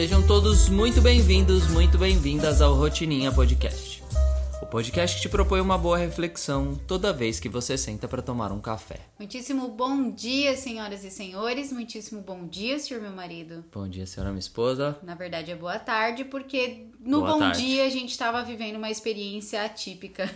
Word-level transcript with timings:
Sejam 0.00 0.26
todos 0.26 0.70
muito 0.70 1.02
bem-vindos, 1.02 1.68
muito 1.68 1.98
bem-vindas 1.98 2.62
ao 2.62 2.72
Rotininha 2.72 3.30
Podcast. 3.30 4.02
O 4.62 4.64
podcast 4.64 5.16
que 5.16 5.20
te 5.20 5.28
propõe 5.28 5.60
uma 5.60 5.76
boa 5.76 5.98
reflexão 5.98 6.74
toda 6.74 7.12
vez 7.12 7.38
que 7.38 7.50
você 7.50 7.76
senta 7.76 8.08
para 8.08 8.22
tomar 8.22 8.50
um 8.50 8.62
café. 8.62 8.98
Muitíssimo 9.18 9.68
bom 9.68 10.10
dia, 10.10 10.56
senhoras 10.56 11.04
e 11.04 11.10
senhores. 11.10 11.70
Muitíssimo 11.70 12.22
bom 12.22 12.46
dia, 12.46 12.78
senhor 12.78 13.02
meu 13.02 13.12
marido. 13.12 13.62
Bom 13.70 13.86
dia, 13.86 14.06
senhora 14.06 14.30
minha 14.30 14.40
esposa. 14.40 14.98
Na 15.02 15.14
verdade 15.14 15.50
é 15.50 15.54
boa 15.54 15.78
tarde, 15.78 16.24
porque 16.24 16.86
no 16.98 17.20
Boa 17.20 17.32
bom 17.32 17.38
tarde. 17.40 17.62
dia 17.62 17.84
a 17.84 17.90
gente 17.90 18.12
estava 18.12 18.42
vivendo 18.42 18.76
uma 18.76 18.88
experiência 18.90 19.62
atípica. 19.62 20.30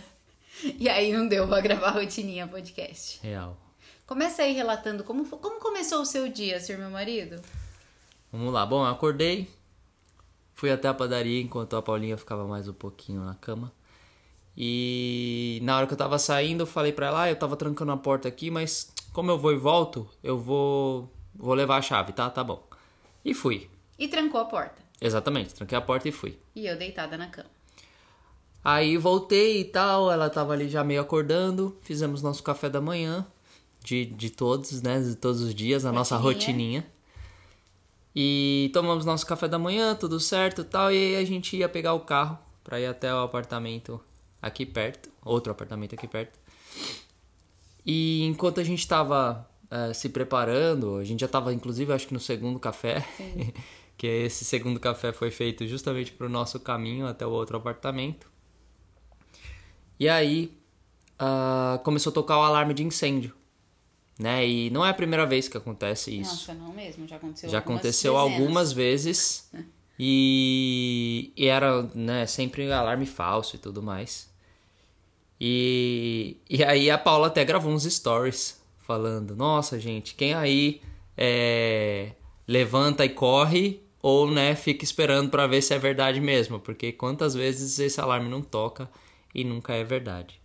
E 0.79 0.87
aí 0.87 1.11
não 1.11 1.27
deu 1.27 1.47
pra 1.47 1.59
gravar 1.59 1.89
rotininha 1.89 2.47
podcast. 2.47 3.19
Real. 3.21 3.57
Começa 4.05 4.43
aí 4.43 4.53
relatando 4.53 5.03
como, 5.03 5.25
como 5.25 5.59
começou 5.59 6.01
o 6.01 6.05
seu 6.05 6.29
dia, 6.29 6.61
senhor 6.61 6.79
meu 6.79 6.91
marido. 6.91 7.41
Vamos 8.31 8.53
lá. 8.53 8.65
Bom, 8.65 8.85
eu 8.85 8.91
acordei, 8.91 9.47
fui 10.55 10.71
até 10.71 10.87
a 10.87 10.93
padaria 10.93 11.41
enquanto 11.41 11.75
a 11.75 11.81
Paulinha 11.81 12.17
ficava 12.17 12.47
mais 12.47 12.67
um 12.67 12.73
pouquinho 12.73 13.23
na 13.23 13.35
cama. 13.35 13.71
E 14.57 15.59
na 15.63 15.77
hora 15.77 15.85
que 15.85 15.93
eu 15.93 15.97
tava 15.97 16.17
saindo, 16.17 16.63
eu 16.63 16.67
falei 16.67 16.93
pra 16.93 17.07
ela, 17.07 17.23
ah, 17.23 17.29
eu 17.29 17.35
tava 17.35 17.57
trancando 17.57 17.91
a 17.91 17.97
porta 17.97 18.27
aqui, 18.27 18.49
mas 18.49 18.91
como 19.11 19.29
eu 19.29 19.37
vou 19.37 19.51
e 19.51 19.57
volto, 19.57 20.09
eu 20.23 20.39
vou 20.39 21.11
vou 21.35 21.53
levar 21.53 21.77
a 21.77 21.81
chave, 21.81 22.13
tá? 22.13 22.29
Tá 22.29 22.41
bom. 22.41 22.65
E 23.23 23.33
fui. 23.33 23.69
E 23.99 24.07
trancou 24.07 24.39
a 24.39 24.45
porta. 24.45 24.81
Exatamente, 25.01 25.53
tranquei 25.53 25.77
a 25.77 25.81
porta 25.81 26.07
e 26.07 26.11
fui. 26.11 26.39
E 26.55 26.65
eu 26.65 26.77
deitada 26.77 27.17
na 27.17 27.27
cama. 27.27 27.49
Aí 28.63 28.97
voltei 28.97 29.61
e 29.61 29.65
tal, 29.65 30.09
ela 30.09 30.29
tava 30.29 30.53
ali 30.53 30.69
já 30.69 30.83
meio 30.83 31.01
acordando, 31.01 31.77
fizemos 31.81 32.21
nosso 32.21 32.41
café 32.41 32.69
da 32.69 32.81
manhã, 32.81 33.27
de, 33.83 34.05
de 34.05 34.29
todos, 34.29 34.81
né, 34.81 34.99
de 34.99 35.15
todos 35.15 35.41
os 35.41 35.53
dias, 35.53 35.85
a 35.85 35.91
nossa 35.91 36.15
Rotininha. 36.17 36.85
E 38.15 38.69
tomamos 38.73 39.05
nosso 39.05 39.25
café 39.25 39.47
da 39.47 39.59
manhã, 39.59 39.93
tudo 39.93 40.19
certo 40.19 40.63
tal, 40.63 40.91
e 40.91 40.95
aí 40.95 41.15
a 41.17 41.25
gente 41.25 41.57
ia 41.57 41.67
pegar 41.67 41.93
o 41.93 41.99
carro 41.99 42.39
pra 42.63 42.79
ir 42.79 42.85
até 42.85 43.13
o 43.13 43.19
apartamento 43.19 43.99
aqui 44.41 44.65
perto, 44.65 45.09
outro 45.23 45.51
apartamento 45.51 45.95
aqui 45.95 46.07
perto. 46.07 46.39
E 47.85 48.23
enquanto 48.23 48.59
a 48.59 48.63
gente 48.63 48.87
tava 48.87 49.47
eh, 49.69 49.93
se 49.93 50.09
preparando, 50.09 50.95
a 50.95 51.03
gente 51.03 51.19
já 51.19 51.27
tava 51.27 51.53
inclusive 51.53 51.91
acho 51.91 52.07
que 52.07 52.13
no 52.13 52.19
segundo 52.19 52.59
café, 52.59 53.05
que 53.97 54.07
esse 54.07 54.45
segundo 54.45 54.79
café 54.79 55.11
foi 55.11 55.29
feito 55.29 55.67
justamente 55.67 56.11
pro 56.11 56.29
nosso 56.29 56.59
caminho 56.59 57.07
até 57.07 57.25
o 57.25 57.31
outro 57.31 57.57
apartamento. 57.57 58.31
E 59.99 60.07
aí 60.07 60.57
ah, 61.17 61.79
começou 61.83 62.11
a 62.11 62.13
tocar 62.13 62.37
o 62.37 62.43
alarme 62.43 62.73
de 62.73 62.83
incêndio, 62.83 63.33
né? 64.19 64.47
E 64.47 64.69
não 64.69 64.85
é 64.85 64.89
a 64.89 64.93
primeira 64.93 65.25
vez 65.25 65.47
que 65.47 65.57
acontece 65.57 66.17
isso. 66.17 66.49
Nossa, 66.49 66.53
não 66.53 66.73
mesmo, 66.73 67.07
já 67.07 67.17
aconteceu 67.17 67.49
Já 67.49 67.57
algumas 67.57 67.79
aconteceu 67.79 68.13
dezenas. 68.13 68.39
algumas 68.39 68.71
vezes 68.71 69.51
e, 69.99 71.33
e 71.35 71.47
era 71.47 71.83
né, 71.93 72.25
sempre 72.25 72.71
alarme 72.71 73.05
falso 73.05 73.55
e 73.55 73.59
tudo 73.59 73.81
mais. 73.81 74.33
E, 75.39 76.37
e 76.49 76.63
aí 76.63 76.89
a 76.89 76.97
Paula 76.97 77.27
até 77.27 77.43
gravou 77.43 77.71
uns 77.71 77.83
stories 77.83 78.61
falando: 78.79 79.35
Nossa, 79.35 79.79
gente, 79.79 80.15
quem 80.15 80.33
aí 80.33 80.81
é, 81.17 82.11
levanta 82.47 83.03
e 83.03 83.09
corre 83.09 83.81
ou 84.01 84.29
né, 84.29 84.55
fica 84.55 84.83
esperando 84.83 85.29
pra 85.29 85.47
ver 85.47 85.61
se 85.61 85.73
é 85.73 85.79
verdade 85.79 86.21
mesmo? 86.21 86.59
Porque 86.59 86.91
quantas 86.91 87.33
vezes 87.33 87.79
esse 87.79 87.99
alarme 87.99 88.29
não 88.29 88.41
toca 88.41 88.89
e 89.33 89.43
nunca 89.43 89.73
é 89.73 89.83
verdade. 89.83 90.39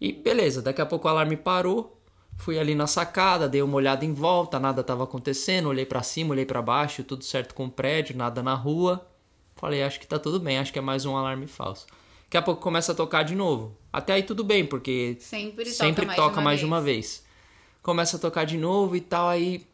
E 0.00 0.12
beleza, 0.12 0.60
daqui 0.60 0.80
a 0.80 0.86
pouco 0.86 1.08
o 1.08 1.10
alarme 1.10 1.36
parou. 1.36 1.97
Fui 2.38 2.58
ali 2.58 2.74
na 2.74 2.86
sacada, 2.86 3.48
dei 3.48 3.60
uma 3.60 3.74
olhada 3.76 4.04
em 4.04 4.14
volta, 4.14 4.58
nada 4.60 4.80
estava 4.80 5.04
acontecendo, 5.04 5.68
olhei 5.68 5.84
pra 5.84 6.02
cima, 6.02 6.30
olhei 6.30 6.46
pra 6.46 6.62
baixo, 6.62 7.02
tudo 7.02 7.24
certo 7.24 7.52
com 7.52 7.66
o 7.66 7.70
prédio, 7.70 8.16
nada 8.16 8.42
na 8.42 8.54
rua. 8.54 9.06
Falei, 9.56 9.82
acho 9.82 9.98
que 9.98 10.06
tá 10.06 10.18
tudo 10.20 10.38
bem, 10.38 10.56
acho 10.56 10.72
que 10.72 10.78
é 10.78 10.82
mais 10.82 11.04
um 11.04 11.16
alarme 11.16 11.48
falso. 11.48 11.84
Daqui 12.24 12.36
a 12.36 12.42
pouco 12.42 12.62
começa 12.62 12.92
a 12.92 12.94
tocar 12.94 13.24
de 13.24 13.34
novo. 13.34 13.76
Até 13.92 14.12
aí 14.12 14.22
tudo 14.22 14.44
bem, 14.44 14.64
porque 14.64 15.16
Sempre 15.18 15.64
toca 15.64 15.74
sempre 15.74 16.06
mais 16.06 16.16
toca 16.16 16.32
de 16.34 16.38
uma 16.38 16.44
mais 16.44 16.60
de 16.60 16.64
vez. 16.64 16.72
uma 16.72 16.80
vez. 16.80 17.24
Começa 17.82 18.16
a 18.16 18.20
tocar 18.20 18.44
de 18.44 18.56
novo 18.56 18.94
e 18.94 19.00
tal, 19.00 19.28
aí 19.28 19.66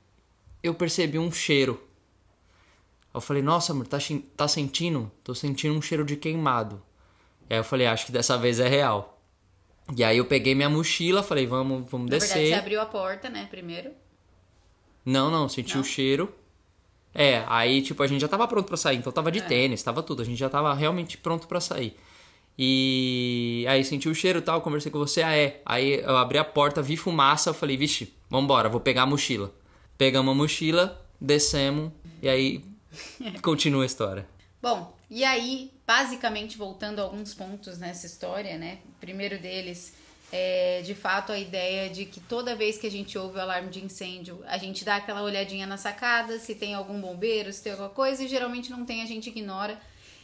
eu 0.62 0.75
percebi 0.75 1.19
um 1.19 1.31
cheiro. 1.31 1.78
Eu 3.12 3.20
falei, 3.20 3.42
nossa, 3.42 3.72
amor, 3.72 3.86
tá, 3.86 3.98
tá 4.36 4.48
sentindo? 4.48 5.12
Tô 5.22 5.34
sentindo 5.34 5.76
um 5.76 5.82
cheiro 5.82 6.04
de 6.04 6.16
queimado. 6.16 6.82
E 7.48 7.54
aí 7.54 7.60
eu 7.60 7.64
falei, 7.64 7.86
acho 7.86 8.06
que 8.06 8.12
dessa 8.12 8.38
vez 8.38 8.58
é 8.58 8.66
real. 8.69 9.13
E 9.96 10.02
aí 10.02 10.16
eu 10.18 10.24
peguei 10.24 10.54
minha 10.54 10.70
mochila, 10.70 11.22
falei, 11.22 11.46
vamos, 11.46 11.90
vamos 11.90 12.10
Na 12.10 12.16
descer. 12.16 12.28
verdade, 12.34 12.48
você 12.48 12.54
abriu 12.54 12.80
a 12.80 12.86
porta, 12.86 13.28
né, 13.28 13.46
primeiro. 13.50 13.90
Não, 15.04 15.30
não, 15.30 15.48
senti 15.48 15.74
Não? 15.74 15.82
o 15.82 15.84
cheiro. 15.84 16.32
É, 17.14 17.44
aí 17.46 17.82
tipo, 17.82 18.02
a 18.02 18.06
gente 18.06 18.20
já 18.22 18.28
tava 18.28 18.48
pronto 18.48 18.66
pra 18.66 18.76
sair, 18.76 18.96
então 18.96 19.12
tava 19.12 19.30
de 19.30 19.38
É. 19.40 19.42
tênis, 19.42 19.82
tava 19.82 20.02
tudo, 20.02 20.22
a 20.22 20.24
gente 20.24 20.38
já 20.38 20.48
tava 20.48 20.72
realmente 20.74 21.18
pronto 21.18 21.46
pra 21.46 21.60
sair. 21.60 21.96
E 22.58 23.64
aí 23.68 23.84
senti 23.84 24.08
o 24.08 24.14
cheiro 24.14 24.38
e 24.38 24.42
tal, 24.42 24.60
conversei 24.62 24.90
com 24.90 24.98
você, 24.98 25.22
ah 25.22 25.36
é. 25.36 25.60
Aí 25.66 26.00
eu 26.00 26.16
abri 26.16 26.38
a 26.38 26.44
porta, 26.44 26.80
vi 26.80 26.96
fumaça, 26.96 27.50
eu 27.50 27.54
falei, 27.54 27.76
vixe, 27.76 28.12
vambora, 28.30 28.68
vou 28.68 28.80
pegar 28.80 29.02
a 29.02 29.06
mochila. 29.06 29.52
Pegamos 29.98 30.32
a 30.32 30.34
mochila, 30.34 31.04
descemos, 31.20 31.92
e 32.22 32.28
aí 32.28 32.64
continua 33.42 33.82
a 33.82 33.86
história. 33.86 34.26
Bom, 34.62 34.96
e 35.10 35.24
aí, 35.24 35.70
basicamente, 35.86 36.56
voltando 36.56 37.00
a 37.00 37.02
alguns 37.02 37.34
pontos 37.34 37.78
nessa 37.78 38.06
história, 38.06 38.56
né? 38.58 38.78
O 38.96 39.00
primeiro 39.00 39.38
deles 39.38 39.94
é, 40.36 40.82
de 40.82 40.96
fato, 40.96 41.30
a 41.30 41.38
ideia 41.38 41.88
de 41.88 42.06
que 42.06 42.18
toda 42.18 42.56
vez 42.56 42.76
que 42.76 42.88
a 42.88 42.90
gente 42.90 43.16
ouve 43.16 43.38
o 43.38 43.40
alarme 43.40 43.70
de 43.70 43.84
incêndio, 43.84 44.42
a 44.48 44.58
gente 44.58 44.84
dá 44.84 44.96
aquela 44.96 45.22
olhadinha 45.22 45.64
na 45.64 45.76
sacada, 45.76 46.40
se 46.40 46.56
tem 46.56 46.74
algum 46.74 47.00
bombeiro, 47.00 47.52
se 47.52 47.62
tem 47.62 47.70
alguma 47.70 47.90
coisa, 47.90 48.24
e 48.24 48.26
geralmente 48.26 48.68
não 48.68 48.84
tem, 48.84 49.00
a 49.00 49.06
gente 49.06 49.28
ignora. 49.28 49.78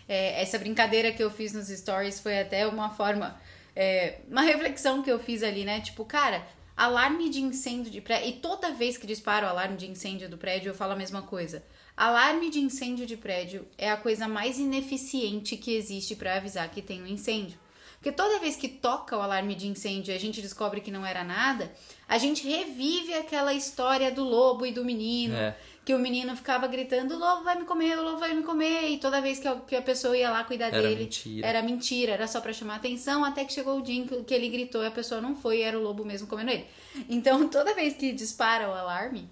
É, 0.09 0.43
essa 0.43 0.59
brincadeira 0.59 1.13
que 1.13 1.23
eu 1.23 1.31
fiz 1.31 1.53
nos 1.53 1.69
stories 1.69 2.19
foi 2.19 2.41
até 2.41 2.67
uma 2.67 2.91
forma, 2.91 3.41
é, 3.77 4.19
uma 4.29 4.43
reflexão 4.43 5.01
que 5.01 5.13
eu 5.13 5.21
fiz 5.21 5.45
ali, 5.45 5.65
né? 5.65 5.81
Tipo, 5.81 6.05
cara, 6.05 6.45
alarme 6.77 7.31
de 7.31 7.41
incêndio 7.41 7.93
de 7.93 8.01
prédio. 8.01 8.31
E 8.31 8.33
toda 8.33 8.73
vez 8.73 8.99
que 8.99 9.07
disparo 9.07 9.47
o 9.47 9.49
alarme 9.49 9.77
de 9.77 9.87
incêndio 9.89 10.29
do 10.29 10.37
prédio, 10.37 10.71
eu 10.71 10.75
falo 10.75 10.95
a 10.95 10.97
mesma 10.97 11.23
coisa. 11.23 11.63
Alarme 12.01 12.49
de 12.49 12.59
incêndio 12.61 13.05
de 13.05 13.15
prédio 13.15 13.69
é 13.77 13.91
a 13.91 13.97
coisa 13.99 14.27
mais 14.27 14.59
ineficiente 14.59 15.55
que 15.55 15.75
existe 15.75 16.17
para 16.17 16.35
avisar 16.35 16.71
que 16.71 16.81
tem 16.81 17.03
um 17.03 17.07
incêndio. 17.07 17.59
Porque 17.97 18.11
toda 18.11 18.39
vez 18.39 18.57
que 18.57 18.69
toca 18.69 19.19
o 19.19 19.21
alarme 19.21 19.55
de 19.55 19.67
incêndio 19.67 20.11
e 20.11 20.17
a 20.17 20.19
gente 20.19 20.41
descobre 20.41 20.81
que 20.81 20.91
não 20.91 21.05
era 21.05 21.23
nada, 21.23 21.71
a 22.09 22.17
gente 22.17 22.49
revive 22.49 23.13
aquela 23.13 23.53
história 23.53 24.11
do 24.11 24.25
lobo 24.25 24.65
e 24.65 24.73
do 24.73 24.83
menino. 24.83 25.35
É. 25.35 25.55
Que 25.85 25.95
o 25.95 25.99
menino 25.99 26.35
ficava 26.35 26.67
gritando: 26.67 27.17
o 27.17 27.19
lobo 27.19 27.45
vai 27.45 27.59
me 27.59 27.67
comer, 27.67 27.99
o 27.99 28.03
lobo 28.03 28.17
vai 28.17 28.33
me 28.33 28.45
comer. 28.45 28.89
E 28.89 28.97
toda 28.97 29.21
vez 29.21 29.39
que 29.39 29.49
a, 29.49 29.57
que 29.57 29.77
a 29.77 29.83
pessoa 29.83 30.17
ia 30.17 30.31
lá 30.31 30.43
cuidar 30.43 30.69
Era 30.69 30.81
dele, 30.81 31.01
mentira. 31.03 31.47
era 31.47 31.63
mentira, 31.63 32.13
era 32.13 32.27
só 32.27 32.41
pra 32.41 32.55
chamar 32.55 32.77
atenção. 32.77 33.23
Até 33.27 33.45
que 33.45 33.53
chegou 33.53 33.79
o 33.79 33.83
dia 33.83 34.07
que, 34.07 34.23
que 34.23 34.33
ele 34.33 34.49
gritou 34.49 34.83
e 34.83 34.87
a 34.87 34.91
pessoa 34.91 35.21
não 35.21 35.37
foi, 35.37 35.59
e 35.59 35.63
era 35.63 35.79
o 35.79 35.83
lobo 35.83 36.03
mesmo 36.03 36.27
comendo 36.27 36.51
ele. 36.51 36.65
Então, 37.11 37.47
toda 37.53 37.75
vez 37.75 37.93
que 37.93 38.11
dispara 38.11 38.71
o 38.71 38.73
alarme 38.73 39.29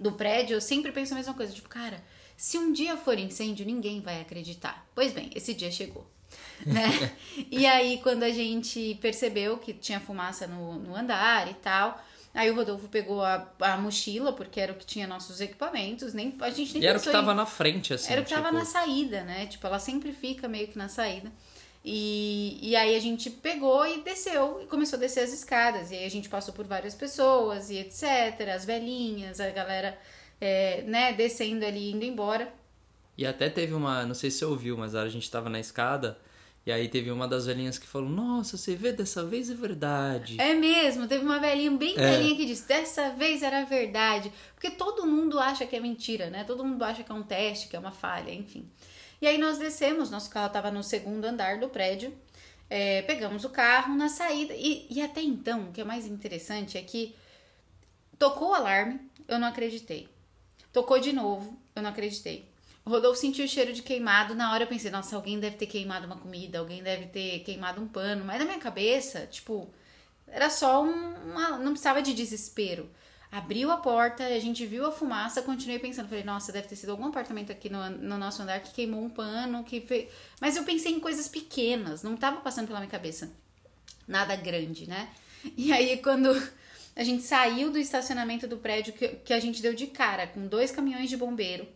do 0.00 0.12
prédio, 0.12 0.54
eu 0.54 0.60
sempre 0.60 0.90
penso 0.90 1.12
a 1.12 1.16
mesma 1.16 1.34
coisa. 1.34 1.52
Tipo, 1.52 1.68
cara, 1.68 2.02
se 2.36 2.56
um 2.58 2.72
dia 2.72 2.96
for 2.96 3.18
incêndio, 3.18 3.66
ninguém 3.66 4.00
vai 4.00 4.20
acreditar. 4.20 4.86
Pois 4.94 5.12
bem, 5.12 5.30
esse 5.34 5.52
dia 5.52 5.70
chegou. 5.70 6.10
Né? 6.64 7.12
e 7.50 7.66
aí, 7.66 8.00
quando 8.02 8.22
a 8.22 8.30
gente 8.30 8.98
percebeu 9.00 9.58
que 9.58 9.74
tinha 9.74 10.00
fumaça 10.00 10.46
no, 10.46 10.74
no 10.78 10.96
andar 10.96 11.50
e 11.50 11.54
tal, 11.54 12.02
aí 12.32 12.50
o 12.50 12.54
Rodolfo 12.54 12.88
pegou 12.88 13.22
a, 13.22 13.46
a 13.60 13.76
mochila, 13.76 14.32
porque 14.32 14.58
era 14.58 14.72
o 14.72 14.76
que 14.76 14.86
tinha 14.86 15.06
nossos 15.06 15.40
equipamentos. 15.40 16.14
Nem, 16.14 16.34
a 16.40 16.50
gente 16.50 16.72
nem 16.74 16.82
E 16.82 16.86
era 16.86 16.96
o 16.96 17.00
que 17.00 17.06
pensou 17.06 17.20
em- 17.20 17.24
tava 17.24 17.34
na 17.34 17.44
frente, 17.46 17.92
assim. 17.92 18.10
era 18.10 18.22
o 18.22 18.24
que 18.24 18.30
tava 18.30 18.46
tipo, 18.46 18.58
na 18.58 18.64
saída, 18.64 19.22
né? 19.22 19.46
Tipo, 19.46 19.66
ela 19.66 19.78
sempre 19.78 20.12
fica 20.12 20.48
meio 20.48 20.68
que 20.68 20.78
na 20.78 20.88
saída. 20.88 21.30
E, 21.84 22.58
e 22.62 22.76
aí 22.76 22.94
a 22.94 23.00
gente 23.00 23.30
pegou 23.30 23.86
e 23.86 24.02
desceu 24.02 24.60
e 24.62 24.66
começou 24.66 24.96
a 24.96 25.00
descer 25.00 25.20
as 25.20 25.32
escadas. 25.32 25.90
E 25.90 25.94
aí 25.94 26.04
a 26.04 26.10
gente 26.10 26.28
passou 26.28 26.52
por 26.52 26.66
várias 26.66 26.94
pessoas 26.94 27.70
e 27.70 27.78
etc. 27.78 28.48
As 28.54 28.64
velhinhas, 28.64 29.40
a 29.40 29.48
galera, 29.50 29.98
é, 30.40 30.82
né, 30.82 31.12
descendo 31.12 31.64
ali, 31.64 31.90
indo 31.92 32.04
embora. 32.04 32.52
E 33.16 33.26
até 33.26 33.48
teve 33.48 33.72
uma, 33.74 34.04
não 34.04 34.14
sei 34.14 34.30
se 34.30 34.38
você 34.38 34.44
ouviu, 34.44 34.76
mas 34.76 34.94
a 34.94 35.08
gente 35.08 35.30
tava 35.30 35.48
na 35.48 35.58
escada 35.60 36.18
e 36.64 36.70
aí 36.70 36.88
teve 36.88 37.10
uma 37.10 37.26
das 37.26 37.46
velhinhas 37.46 37.78
que 37.78 37.86
falou: 37.86 38.08
Nossa, 38.08 38.56
você 38.58 38.74
vê, 38.74 38.92
dessa 38.92 39.24
vez 39.24 39.50
é 39.50 39.54
verdade. 39.54 40.36
É 40.38 40.54
mesmo, 40.54 41.08
teve 41.08 41.24
uma 41.24 41.38
velhinha 41.38 41.70
bem 41.70 41.94
É. 41.96 42.10
velhinha 42.10 42.36
que 42.36 42.44
disse: 42.44 42.68
dessa 42.68 43.10
vez 43.10 43.42
era 43.42 43.64
verdade. 43.64 44.30
Porque 44.54 44.70
todo 44.70 45.06
mundo 45.06 45.38
acha 45.38 45.66
que 45.66 45.74
é 45.74 45.80
mentira, 45.80 46.28
né? 46.28 46.44
Todo 46.44 46.64
mundo 46.64 46.82
acha 46.82 47.02
que 47.02 47.10
é 47.10 47.14
um 47.14 47.22
teste, 47.22 47.68
que 47.68 47.76
é 47.76 47.78
uma 47.78 47.90
falha, 47.90 48.30
enfim. 48.32 48.68
E 49.20 49.26
aí 49.26 49.36
nós 49.38 49.58
descemos, 49.58 50.10
nosso 50.10 50.30
carro 50.30 50.46
estava 50.46 50.70
no 50.70 50.82
segundo 50.82 51.24
andar 51.24 51.58
do 51.58 51.68
prédio, 51.68 52.16
é, 52.68 53.02
pegamos 53.02 53.44
o 53.44 53.50
carro 53.50 53.94
na 53.94 54.08
saída. 54.08 54.54
E, 54.54 54.86
e 54.88 55.02
até 55.02 55.20
então, 55.20 55.68
o 55.68 55.72
que 55.72 55.80
é 55.80 55.84
mais 55.84 56.06
interessante 56.06 56.78
é 56.78 56.82
que 56.82 57.14
tocou 58.18 58.50
o 58.50 58.54
alarme, 58.54 59.00
eu 59.28 59.38
não 59.38 59.48
acreditei. 59.48 60.08
Tocou 60.72 60.98
de 60.98 61.12
novo, 61.12 61.58
eu 61.74 61.82
não 61.82 61.90
acreditei. 61.90 62.48
O 62.84 62.90
Rodolfo 62.90 63.20
sentiu 63.20 63.44
o 63.44 63.48
cheiro 63.48 63.72
de 63.72 63.82
queimado. 63.82 64.34
Na 64.34 64.52
hora 64.52 64.64
eu 64.64 64.68
pensei, 64.68 64.90
nossa, 64.90 65.16
alguém 65.16 65.38
deve 65.38 65.56
ter 65.56 65.66
queimado 65.66 66.06
uma 66.06 66.16
comida, 66.16 66.58
alguém 66.58 66.82
deve 66.82 67.06
ter 67.06 67.40
queimado 67.40 67.80
um 67.80 67.88
pano. 67.88 68.24
Mas 68.24 68.38
na 68.38 68.44
minha 68.44 68.58
cabeça, 68.58 69.26
tipo, 69.26 69.68
era 70.26 70.48
só 70.48 70.82
um, 70.82 71.14
uma. 71.30 71.58
Não 71.58 71.72
precisava 71.72 72.00
de 72.00 72.14
desespero. 72.14 72.88
Abriu 73.32 73.70
a 73.70 73.76
porta, 73.76 74.24
a 74.24 74.38
gente 74.40 74.66
viu 74.66 74.84
a 74.84 74.90
fumaça, 74.90 75.40
continuei 75.40 75.78
pensando, 75.78 76.08
falei, 76.08 76.24
nossa, 76.24 76.50
deve 76.50 76.66
ter 76.66 76.74
sido 76.74 76.90
algum 76.90 77.06
apartamento 77.06 77.52
aqui 77.52 77.68
no, 77.68 77.88
no 77.88 78.18
nosso 78.18 78.42
andar 78.42 78.58
que 78.60 78.72
queimou 78.72 79.04
um 79.04 79.08
pano, 79.08 79.62
que. 79.62 80.08
Mas 80.40 80.56
eu 80.56 80.64
pensei 80.64 80.92
em 80.92 80.98
coisas 80.98 81.28
pequenas, 81.28 82.02
não 82.02 82.16
tava 82.16 82.40
passando 82.40 82.66
pela 82.66 82.80
minha 82.80 82.90
cabeça. 82.90 83.30
Nada 84.08 84.34
grande, 84.34 84.88
né? 84.88 85.08
E 85.56 85.72
aí, 85.72 85.98
quando 85.98 86.30
a 86.96 87.04
gente 87.04 87.22
saiu 87.22 87.70
do 87.70 87.78
estacionamento 87.78 88.48
do 88.48 88.56
prédio, 88.56 88.92
que, 88.92 89.08
que 89.08 89.32
a 89.32 89.38
gente 89.38 89.62
deu 89.62 89.74
de 89.74 89.86
cara 89.86 90.26
com 90.26 90.48
dois 90.48 90.72
caminhões 90.72 91.08
de 91.08 91.16
bombeiro, 91.16 91.68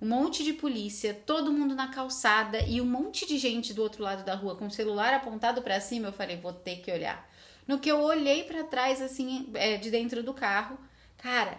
um 0.00 0.06
monte 0.08 0.44
de 0.44 0.52
polícia, 0.52 1.14
todo 1.26 1.52
mundo 1.52 1.74
na 1.74 1.88
calçada 1.88 2.60
e 2.66 2.80
um 2.80 2.86
monte 2.86 3.26
de 3.26 3.38
gente 3.38 3.74
do 3.74 3.82
outro 3.82 4.02
lado 4.02 4.24
da 4.24 4.34
rua 4.34 4.56
com 4.56 4.66
o 4.66 4.70
celular 4.70 5.12
apontado 5.14 5.62
para 5.62 5.80
cima, 5.80 6.08
eu 6.08 6.12
falei, 6.12 6.36
vou 6.36 6.52
ter 6.52 6.76
que 6.76 6.92
olhar. 6.92 7.28
No 7.66 7.78
que 7.78 7.90
eu 7.90 8.00
olhei 8.00 8.44
para 8.44 8.64
trás, 8.64 9.02
assim, 9.02 9.50
é, 9.54 9.76
de 9.76 9.90
dentro 9.90 10.22
do 10.22 10.34
carro, 10.34 10.78
Cara, 11.22 11.58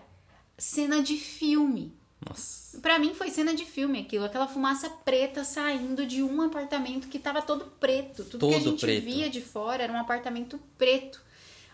cena 0.57 1.01
de 1.01 1.17
filme. 1.17 1.95
Nossa. 2.27 2.79
Pra 2.79 2.99
mim 2.99 3.13
foi 3.13 3.29
cena 3.29 3.53
de 3.53 3.65
filme 3.65 3.99
aquilo, 3.99 4.25
aquela 4.25 4.47
fumaça 4.47 4.89
preta 4.89 5.43
saindo 5.43 6.05
de 6.05 6.21
um 6.21 6.41
apartamento 6.41 7.07
que 7.07 7.19
tava 7.19 7.41
todo 7.41 7.65
preto. 7.79 8.23
Tudo 8.25 8.39
Todo 8.39 8.49
que 8.49 8.55
a 8.55 8.59
gente 8.59 8.79
preto. 8.79 9.03
via 9.03 9.29
de 9.29 9.41
fora 9.41 9.83
era 9.83 9.93
um 9.93 9.99
apartamento 9.99 10.59
preto. 10.77 11.21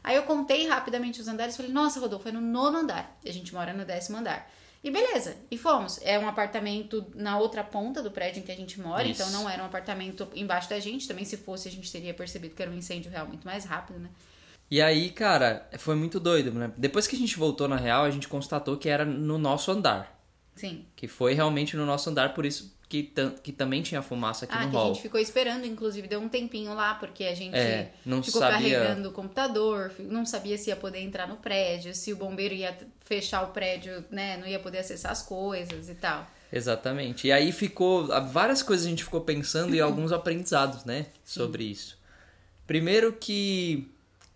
Aí 0.04 0.16
eu 0.16 0.24
contei 0.24 0.68
rapidamente 0.68 1.20
os 1.20 1.28
andares 1.28 1.56
e 1.56 1.58
falei, 1.58 1.72
nossa, 1.72 2.00
Rodolfo, 2.00 2.30
é 2.30 2.32
no 2.32 2.42
nono 2.42 2.78
andar. 2.78 3.20
A 3.26 3.32
gente 3.32 3.54
mora 3.54 3.74
no 3.74 3.84
décimo 3.84 4.18
andar. 4.18 4.50
E 4.84 4.90
beleza, 4.90 5.36
e 5.52 5.58
fomos. 5.58 6.00
É 6.04 6.18
um 6.18 6.28
apartamento 6.28 7.06
na 7.14 7.38
outra 7.38 7.64
ponta 7.64 8.02
do 8.02 8.10
prédio 8.10 8.40
em 8.40 8.44
que 8.44 8.52
a 8.52 8.56
gente 8.56 8.80
mora, 8.80 9.06
Isso. 9.06 9.22
então 9.22 9.34
não 9.34 9.50
era 9.50 9.62
um 9.62 9.66
apartamento 9.66 10.28
embaixo 10.34 10.70
da 10.70 10.80
gente. 10.80 11.08
Também 11.08 11.26
se 11.26 11.36
fosse, 11.38 11.68
a 11.68 11.72
gente 11.72 11.92
teria 11.92 12.14
percebido 12.14 12.56
que 12.56 12.62
era 12.62 12.72
um 12.72 12.76
incêndio 12.76 13.12
real 13.12 13.28
muito 13.28 13.46
mais 13.46 13.66
rápido, 13.66 14.00
né? 14.00 14.10
E 14.72 14.82
aí, 14.82 15.10
cara, 15.10 15.68
foi 15.80 15.96
muito 15.96 16.20
doido, 16.20 16.52
né? 16.52 16.72
Depois 16.78 17.08
que 17.08 17.16
a 17.16 17.20
gente 17.20 17.38
voltou 17.38 17.68
na 17.68 17.76
real, 17.76 18.04
a 18.06 18.12
gente 18.12 18.28
constatou 18.28 18.78
que 18.78 18.88
era 18.88 19.04
no 19.06 19.38
nosso 19.38 19.72
andar. 19.72 20.20
Sim. 20.56 20.86
Que 20.96 21.08
foi 21.08 21.34
realmente 21.34 21.76
no 21.76 21.86
nosso 21.86 22.10
andar, 22.10 22.34
por 22.36 22.46
isso 22.46 22.78
que, 22.88 23.04
tam- 23.04 23.32
que 23.42 23.52
também 23.52 23.82
tinha 23.82 24.02
fumaça 24.02 24.46
aqui 24.46 24.54
ah, 24.56 24.66
no 24.66 24.70
que 24.72 24.76
a 24.76 24.80
hall. 24.80 24.94
gente 24.94 25.02
ficou 25.04 25.20
esperando, 25.20 25.66
inclusive 25.66 26.08
deu 26.08 26.20
um 26.20 26.28
tempinho 26.30 26.74
lá, 26.74 26.96
porque 26.96 27.24
a 27.24 27.34
gente 27.36 27.56
É, 27.56 27.94
não 28.06 28.22
ficou 28.22 28.42
sabia- 28.42 28.78
carregando 28.80 29.10
o 29.10 29.12
computador, 29.12 29.92
não 30.00 30.26
sabia 30.26 30.58
se 30.58 30.70
ia 30.70 30.76
poder 30.76 31.00
entrar 31.00 31.28
no 31.28 31.38
prédio, 31.38 31.94
se 31.96 32.12
o 32.12 32.16
bombeiro 32.18 32.54
ia 32.54 32.78
fechar 33.06 33.44
o 33.44 33.48
prédio, 33.48 34.04
né, 34.12 34.38
não 34.38 34.46
ia 34.48 34.60
poder 34.60 34.80
acessar 34.80 35.12
as 35.12 35.22
coisas 35.22 35.88
e 35.90 35.96
tal. 35.96 36.28
Exatamente. 36.52 37.28
E 37.28 37.32
aí 37.32 37.52
ficou. 37.52 38.08
Várias 38.32 38.62
coisas 38.64 38.86
a 38.86 38.90
gente 38.90 39.04
ficou 39.04 39.22
pensando 39.22 39.76
e 39.76 39.80
alguns 39.80 40.12
aprendizados, 40.12 40.84
né? 40.84 41.06
Sobre 41.24 41.64
isso. 41.64 41.96
Primeiro 42.66 43.14
que, 43.14 43.88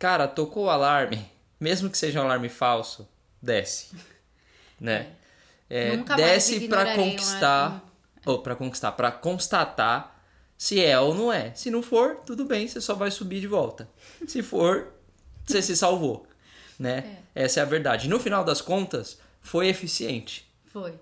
cara, 0.04 0.28
tocou 0.28 0.66
o 0.66 0.70
alarme, 0.70 1.26
mesmo 1.58 1.90
que 1.90 1.98
seja 1.98 2.20
um 2.20 2.26
alarme 2.26 2.50
falso, 2.50 3.08
desce. 3.42 3.96
Né? 4.82 5.08
É, 5.70 5.96
mais 5.96 6.18
desce 6.18 6.68
pra 6.68 6.82
ignorarei 6.82 6.94
um 7.00 7.12
conquistar. 7.12 7.82
Ou 8.26 8.40
pra 8.40 8.54
conquistar, 8.54 8.92
pra 8.92 9.12
constatar 9.14 10.22
se 10.58 10.84
é 10.84 11.00
ou 11.00 11.16
não 11.16 11.32
é. 11.32 11.54
Se 11.54 11.72
não 11.72 11.82
for, 11.82 12.18
tudo 12.26 12.44
bem, 12.44 12.68
você 12.68 12.82
só 12.82 12.94
vai 12.96 13.10
subir 13.10 13.40
de 13.40 13.48
volta. 13.48 13.88
Se 14.28 14.42
for, 14.42 14.92
você 15.46 15.62
se 15.62 15.78
salvou. 15.78 16.28
Né? 16.78 17.20
Essa 17.34 17.62
é 17.62 17.64
a 17.64 17.66
verdade. 17.66 18.10
No 18.10 18.20
final 18.20 18.44
das 18.44 18.60
contas, 18.60 19.18
foi 19.42 19.70
eficiente 19.70 20.46
Foi. 20.66 20.96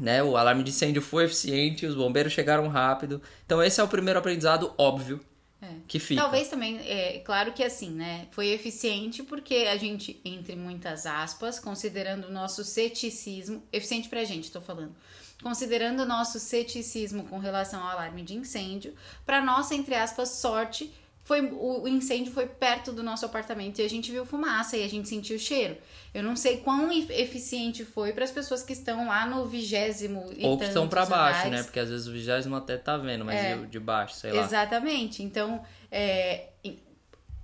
né? 0.00 0.24
O 0.24 0.36
alarme 0.36 0.64
de 0.64 0.70
incêndio 0.70 1.02
foi 1.02 1.26
eficiente, 1.26 1.86
os 1.86 1.94
bombeiros 1.94 2.32
chegaram 2.32 2.66
rápido. 2.66 3.22
Então 3.46 3.62
esse 3.62 3.80
é 3.80 3.84
o 3.84 3.88
primeiro 3.88 4.18
aprendizado 4.18 4.74
óbvio 4.76 5.20
É. 5.62 5.74
que 5.86 5.98
fica. 5.98 6.22
Talvez 6.22 6.48
também, 6.48 6.78
é 6.78 7.18
claro 7.18 7.52
que 7.52 7.62
assim, 7.62 7.90
né? 7.90 8.26
Foi 8.30 8.48
eficiente 8.48 9.22
porque 9.22 9.66
a 9.70 9.76
gente, 9.76 10.20
entre 10.24 10.56
muitas 10.56 11.04
aspas, 11.04 11.58
considerando 11.58 12.28
o 12.28 12.32
nosso 12.32 12.64
ceticismo, 12.64 13.62
eficiente 13.70 14.08
pra 14.08 14.24
gente, 14.24 14.50
tô 14.50 14.60
falando. 14.60 14.94
Considerando 15.42 16.00
o 16.00 16.06
nosso 16.06 16.38
ceticismo 16.38 17.24
com 17.24 17.38
relação 17.38 17.82
ao 17.82 17.90
alarme 17.90 18.22
de 18.22 18.34
incêndio, 18.34 18.94
pra 19.24 19.42
nossa, 19.42 19.74
entre 19.74 19.94
aspas, 19.94 20.40
sorte, 20.40 20.92
foi 21.30 21.42
o, 21.42 21.86
incêndio 21.86 22.32
foi 22.32 22.44
perto 22.46 22.90
do 22.90 23.04
nosso 23.04 23.24
apartamento 23.24 23.78
e 23.80 23.84
a 23.84 23.88
gente 23.88 24.10
viu 24.10 24.26
fumaça 24.26 24.76
e 24.76 24.82
a 24.84 24.88
gente 24.88 25.08
sentiu 25.08 25.36
o 25.36 25.38
cheiro. 25.38 25.76
Eu 26.12 26.24
não 26.24 26.34
sei 26.34 26.56
quão 26.56 26.90
eficiente 26.90 27.84
foi 27.84 28.12
para 28.12 28.24
as 28.24 28.32
pessoas 28.32 28.64
que 28.64 28.72
estão 28.72 29.06
lá 29.06 29.24
no 29.26 29.46
vigésimo 29.46 30.28
e 30.36 30.44
Ou 30.44 30.58
que 30.58 30.64
estão 30.64 30.88
pra 30.88 31.06
baixo, 31.06 31.48
né? 31.48 31.62
Porque 31.62 31.78
às 31.78 31.88
vezes 31.88 32.08
o 32.08 32.12
vigésimo 32.12 32.56
até 32.56 32.76
tá 32.76 32.96
vendo, 32.96 33.24
mas 33.24 33.36
É. 33.36 33.54
de 33.56 33.78
baixo, 33.78 34.16
sei 34.16 34.32
lá. 34.32 34.42
Exatamente. 34.44 35.22
Então, 35.22 35.62
é, 35.88 36.48
in- 36.64 36.80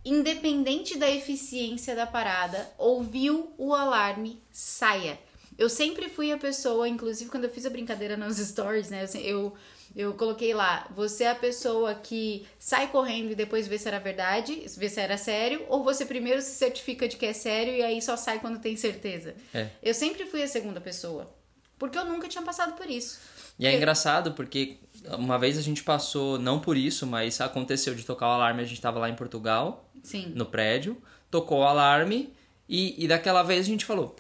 independente 0.05 0.99
da 0.99 1.09
eficiência 1.09 1.95
da 1.95 2.07
parada, 2.09 2.69
ouviu 2.79 3.53
o 3.57 3.73
alarme, 3.73 4.43
saia. 4.51 5.17
Eu 5.57 5.69
sempre 5.71 6.09
fui 6.09 6.33
a 6.33 6.37
pessoa, 6.37 6.89
inclusive 6.89 7.31
quando 7.31 7.45
eu 7.45 7.51
fiz 7.51 7.65
a 7.65 7.71
brincadeira 7.71 8.17
nos 8.17 8.39
stories, 8.51 8.91
né? 8.91 9.07
eu 9.23 9.55
Eu, 9.95 10.15
coloquei 10.15 10.53
lá, 10.53 10.87
você 10.95 11.25
é 11.25 11.31
a 11.31 11.35
pessoa 11.35 11.95
que 11.95 12.47
sai 12.59 12.89
correndo 12.89 13.31
e 13.33 13.35
depois 13.35 13.67
vê 13.69 13.79
se 13.79 13.89
era 13.89 13.99
verdade, 13.99 14.65
vê 14.77 14.89
se 14.89 15.01
era 15.01 15.17
sério, 15.17 15.65
ou 15.69 15.83
você 15.85 16.05
primeiro 16.05 16.41
se 16.43 16.51
certifica 16.51 17.07
de 17.09 17.17
que 17.17 17.27
é 17.27 17.33
sério 17.33 17.73
e 17.75 17.83
aí 17.83 18.01
só 18.03 18.17
sai 18.17 18.39
quando 18.41 18.59
tem 18.59 18.77
certeza. 18.77 19.35
É. 19.55 19.69
Eu 19.83 19.95
sempre 19.95 20.27
fui 20.27 20.43
a 20.43 20.49
segunda 20.49 20.81
pessoa, 20.81 21.31
porque 21.79 21.97
eu 21.97 22.05
nunca 22.05 22.29
tinha 22.29 22.43
passado 22.43 22.75
por 22.77 22.89
isso. 22.91 23.19
E 23.59 23.67
é 23.67 23.73
Eu- 23.73 23.77
engraçado 23.77 24.33
porque 24.33 24.77
uma 25.19 25.39
vez 25.39 25.57
a 25.57 25.63
gente 25.63 25.83
passou, 25.83 26.39
não 26.39 26.61
por 26.61 26.77
isso, 26.77 27.07
mas 27.07 27.41
aconteceu 27.41 27.95
de 27.95 28.05
tocar 28.05 28.27
o 28.29 28.33
alarme, 28.33 28.63
a 28.63 28.67
gente 28.67 28.81
tava 28.81 28.99
lá 28.99 29.09
em 29.09 29.15
Portugal, 29.15 29.89
Sim. 30.03 30.33
no 30.35 30.45
prédio, 30.45 31.01
tocou 31.31 31.61
o 31.61 31.65
alarme 31.65 32.35
e, 32.69 33.03
e 33.03 33.09
daquela 33.09 33.43
vez 33.43 33.61
a 33.61 33.69
gente 33.69 33.85
falou, 33.85 34.15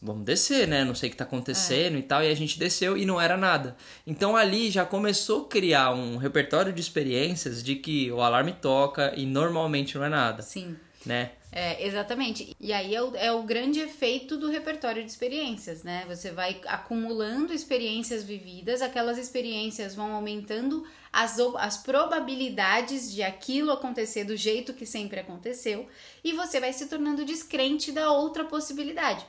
vamos 0.00 0.24
descer, 0.24 0.66
né? 0.68 0.84
Não 0.84 0.94
sei 0.94 1.08
o 1.08 1.12
que 1.12 1.16
tá 1.16 1.24
acontecendo 1.24 1.96
e 1.98 2.02
tal, 2.02 2.22
e 2.22 2.28
a 2.28 2.34
gente 2.34 2.58
desceu 2.58 2.96
e 2.96 3.04
não 3.04 3.20
era 3.20 3.36
nada. 3.36 3.76
Então 4.06 4.36
ali 4.36 4.70
já 4.70 4.84
começou 4.84 5.42
a 5.42 5.48
criar 5.48 5.92
um 5.92 6.16
repertório 6.16 6.72
de 6.72 6.80
experiências 6.80 7.62
de 7.62 7.76
que 7.76 8.10
o 8.10 8.20
alarme 8.20 8.52
toca 8.52 9.12
e 9.16 9.26
normalmente 9.26 9.96
não 9.96 10.04
é 10.04 10.08
nada, 10.08 10.42
Sim. 10.42 10.76
né? 11.04 11.30
É, 11.54 11.86
exatamente. 11.86 12.56
E 12.58 12.72
aí 12.72 12.94
é 12.94 13.02
o, 13.02 13.14
é 13.14 13.30
o 13.30 13.42
grande 13.42 13.78
efeito 13.78 14.38
do 14.38 14.48
repertório 14.48 15.04
de 15.04 15.10
experiências, 15.10 15.82
né? 15.82 16.02
Você 16.08 16.30
vai 16.30 16.58
acumulando 16.66 17.52
experiências 17.52 18.24
vividas, 18.24 18.80
aquelas 18.80 19.18
experiências 19.18 19.94
vão 19.94 20.14
aumentando 20.14 20.82
as, 21.12 21.38
as 21.58 21.76
probabilidades 21.76 23.12
de 23.12 23.22
aquilo 23.22 23.70
acontecer 23.70 24.24
do 24.24 24.34
jeito 24.34 24.72
que 24.72 24.86
sempre 24.86 25.20
aconteceu, 25.20 25.86
e 26.24 26.32
você 26.32 26.58
vai 26.58 26.72
se 26.72 26.86
tornando 26.86 27.22
descrente 27.22 27.92
da 27.92 28.10
outra 28.10 28.46
possibilidade. 28.46 29.26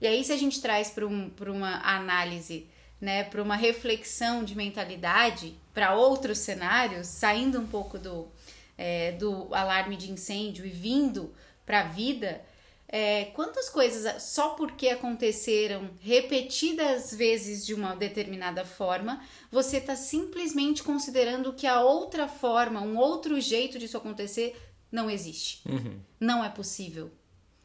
E 0.00 0.06
aí, 0.06 0.22
se 0.24 0.32
a 0.32 0.36
gente 0.36 0.60
traz 0.60 0.90
para 0.90 1.06
um, 1.06 1.30
uma 1.48 1.80
análise, 1.82 2.66
né, 3.00 3.24
para 3.24 3.42
uma 3.42 3.56
reflexão 3.56 4.44
de 4.44 4.54
mentalidade, 4.54 5.54
para 5.72 5.94
outros 5.94 6.38
cenários, 6.38 7.06
saindo 7.06 7.60
um 7.60 7.66
pouco 7.66 7.98
do, 7.98 8.28
é, 8.76 9.12
do 9.12 9.54
alarme 9.54 9.96
de 9.96 10.10
incêndio 10.10 10.66
e 10.66 10.70
vindo 10.70 11.34
para 11.64 11.80
a 11.80 11.84
vida, 11.84 12.42
é, 12.88 13.24
quantas 13.34 13.68
coisas 13.68 14.22
só 14.22 14.50
porque 14.50 14.88
aconteceram 14.90 15.90
repetidas 16.00 17.12
vezes 17.14 17.66
de 17.66 17.74
uma 17.74 17.96
determinada 17.96 18.64
forma, 18.64 19.22
você 19.50 19.78
está 19.78 19.96
simplesmente 19.96 20.82
considerando 20.82 21.52
que 21.52 21.66
a 21.66 21.80
outra 21.80 22.28
forma, 22.28 22.80
um 22.80 22.96
outro 22.96 23.40
jeito 23.40 23.78
disso 23.78 23.96
acontecer 23.96 24.56
não 24.92 25.10
existe, 25.10 25.62
Uhum. 25.68 25.98
não 26.20 26.44
é 26.44 26.48
possível, 26.48 27.10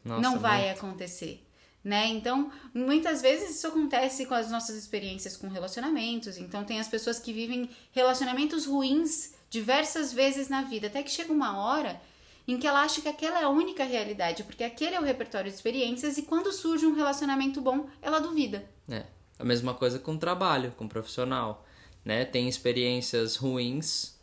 Nossa, 0.04 0.20
não 0.20 0.38
vai 0.40 0.64
muito. 0.66 0.78
acontecer. 0.78 1.46
Né? 1.84 2.06
Então, 2.06 2.50
muitas 2.72 3.20
vezes 3.20 3.56
isso 3.56 3.66
acontece 3.66 4.24
com 4.26 4.34
as 4.34 4.50
nossas 4.50 4.76
experiências 4.76 5.36
com 5.36 5.48
relacionamentos. 5.48 6.38
Então, 6.38 6.62
tem 6.64 6.78
as 6.78 6.86
pessoas 6.86 7.18
que 7.18 7.32
vivem 7.32 7.68
relacionamentos 7.90 8.66
ruins 8.66 9.34
diversas 9.50 10.12
vezes 10.12 10.48
na 10.48 10.62
vida, 10.62 10.86
até 10.86 11.02
que 11.02 11.10
chega 11.10 11.32
uma 11.32 11.58
hora 11.58 12.00
em 12.46 12.56
que 12.58 12.66
ela 12.66 12.82
acha 12.82 13.00
que 13.00 13.08
aquela 13.08 13.40
é 13.40 13.44
a 13.44 13.48
única 13.48 13.84
realidade, 13.84 14.42
porque 14.44 14.64
aquele 14.64 14.94
é 14.96 15.00
o 15.00 15.04
repertório 15.04 15.50
de 15.50 15.56
experiências 15.56 16.18
e 16.18 16.22
quando 16.22 16.52
surge 16.52 16.86
um 16.86 16.94
relacionamento 16.94 17.60
bom, 17.60 17.86
ela 18.00 18.18
duvida. 18.20 18.64
É, 18.88 19.04
a 19.38 19.44
mesma 19.44 19.74
coisa 19.74 19.98
com 19.98 20.14
o 20.14 20.18
trabalho, 20.18 20.72
com 20.76 20.84
o 20.84 20.88
profissional, 20.88 21.64
né? 22.04 22.24
Tem 22.24 22.48
experiências 22.48 23.36
ruins, 23.36 24.18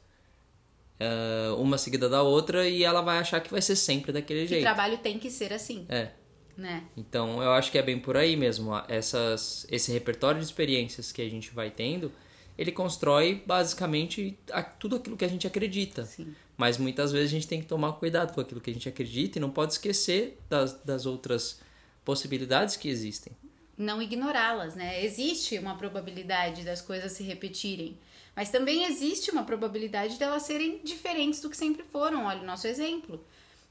ah, 1.00 1.56
uma 1.58 1.78
seguida 1.78 2.10
da 2.10 2.22
outra, 2.22 2.68
e 2.68 2.84
ela 2.84 3.02
vai 3.02 3.20
achar 3.20 3.40
que 3.40 3.52
vai 3.52 3.62
ser 3.62 3.76
sempre 3.78 4.12
daquele 4.12 4.42
Que 4.42 4.48
jeito. 4.48 4.64
trabalho 4.64 4.98
tem 4.98 5.18
que 5.18 5.30
ser 5.32 5.54
assim, 5.54 5.86
É, 5.88 6.12
né? 6.60 6.84
então 6.96 7.42
eu 7.42 7.52
acho 7.52 7.72
que 7.72 7.78
é 7.78 7.82
bem 7.82 8.00
por 8.00 8.18
aí 8.18 8.36
mesmo. 8.36 8.72
Essas, 8.88 9.66
esse 9.70 9.92
repertório 9.92 10.40
de 10.40 10.46
experiências 10.46 11.12
que 11.12 11.22
a 11.22 11.30
gente 11.30 11.52
vai 11.52 11.72
tendo, 11.72 12.12
ele 12.58 12.72
constrói 12.72 13.42
basicamente 13.46 14.38
tudo 14.78 14.98
aquilo 14.98 15.16
que 15.16 15.26
a 15.26 15.30
gente 15.30 15.48
acredita. 15.48 16.04
Sim. 16.06 16.36
Mas 16.58 16.78
muitas 16.78 17.12
vezes 17.14 17.30
a 17.30 17.34
gente 17.34 17.48
tem 17.48 17.62
que 17.62 17.68
tomar 17.68 17.94
cuidado 17.94 18.34
com 18.34 18.42
aquilo 18.42 18.60
que 18.60 18.70
a 18.70 18.74
gente 18.74 18.90
acredita 18.90 19.38
e 19.38 19.42
não 19.42 19.50
pode 19.50 19.74
esquecer 19.74 20.38
das, 20.50 20.74
das 20.84 21.06
outras 21.06 21.62
possibilidades 22.04 22.76
que 22.76 22.90
existem. 22.90 23.32
não 23.78 24.02
ignorá-las, 24.02 24.76
né? 24.76 25.06
Existe 25.06 25.58
uma 25.58 25.78
probabilidade 25.78 26.64
das 26.64 26.82
coisas 26.82 27.14
se 27.14 27.24
repetirem, 27.24 27.98
mas 28.36 28.50
também 28.50 28.84
existe 28.84 29.32
uma 29.32 29.44
probabilidade 29.46 30.20
delas 30.20 30.44
serem 30.44 30.82
diferentes 30.84 31.40
do 31.40 31.50
que 31.50 31.56
sempre 31.56 31.84
foram. 31.84 32.26
Olha 32.26 32.42
o 32.42 32.46
nosso 32.46 32.68
exemplo. 32.68 33.24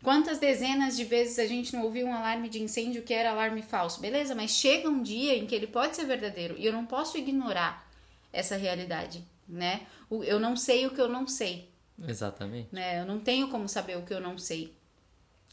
Quantas 0.02 0.38
dezenas 0.38 0.96
de 0.96 1.04
vezes 1.04 1.38
a 1.38 1.46
gente 1.46 1.74
não 1.74 1.82
ouviu 1.82 2.06
um 2.06 2.14
alarme 2.14 2.48
de 2.48 2.62
incêndio 2.62 3.02
que 3.02 3.12
era 3.12 3.30
alarme 3.30 3.62
falso? 3.62 4.00
Beleza, 4.00 4.34
mas 4.34 4.52
chega 4.52 4.88
um 4.88 5.02
dia 5.02 5.36
em 5.36 5.46
que 5.46 5.54
ele 5.54 5.66
pode 5.66 5.96
ser 5.96 6.04
verdadeiro 6.04 6.54
e 6.56 6.64
eu 6.64 6.72
não 6.72 6.86
posso 6.86 7.18
ignorar 7.18 7.88
essa 8.32 8.56
realidade, 8.56 9.24
né? 9.48 9.86
Eu 10.10 10.38
não 10.38 10.56
sei 10.56 10.86
o 10.86 10.90
que 10.90 11.00
eu 11.00 11.08
não 11.08 11.26
sei. 11.26 11.68
Exatamente. 12.06 12.68
Né? 12.70 13.00
Eu 13.00 13.06
não 13.06 13.18
tenho 13.18 13.48
como 13.48 13.68
saber 13.68 13.98
o 13.98 14.02
que 14.02 14.14
eu 14.14 14.20
não 14.20 14.38
sei. 14.38 14.72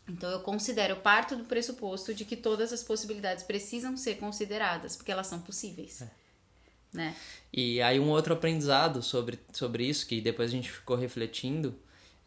Então 0.08 0.30
eu 0.30 0.40
considero, 0.42 0.94
eu 0.94 0.98
parto 0.98 1.36
do 1.36 1.46
pressuposto 1.46 2.14
de 2.14 2.24
que 2.26 2.36
todas 2.36 2.72
as 2.72 2.84
possibilidades 2.84 3.44
precisam 3.44 3.98
ser 3.98 4.16
consideradas, 4.18 4.96
porque 4.96 5.12
elas 5.12 5.26
são 5.26 5.40
possíveis. 5.40 6.04
É. 6.04 6.10
Né? 6.94 7.16
E 7.52 7.82
aí 7.82 8.00
um 8.00 8.10
outro 8.10 8.34
aprendizado 8.34 9.02
sobre, 9.02 9.40
sobre 9.52 9.86
isso, 9.86 10.06
que 10.06 10.22
depois 10.22 10.50
a 10.50 10.54
gente 10.54 10.72
ficou 10.72 10.96
refletindo, 10.96 11.76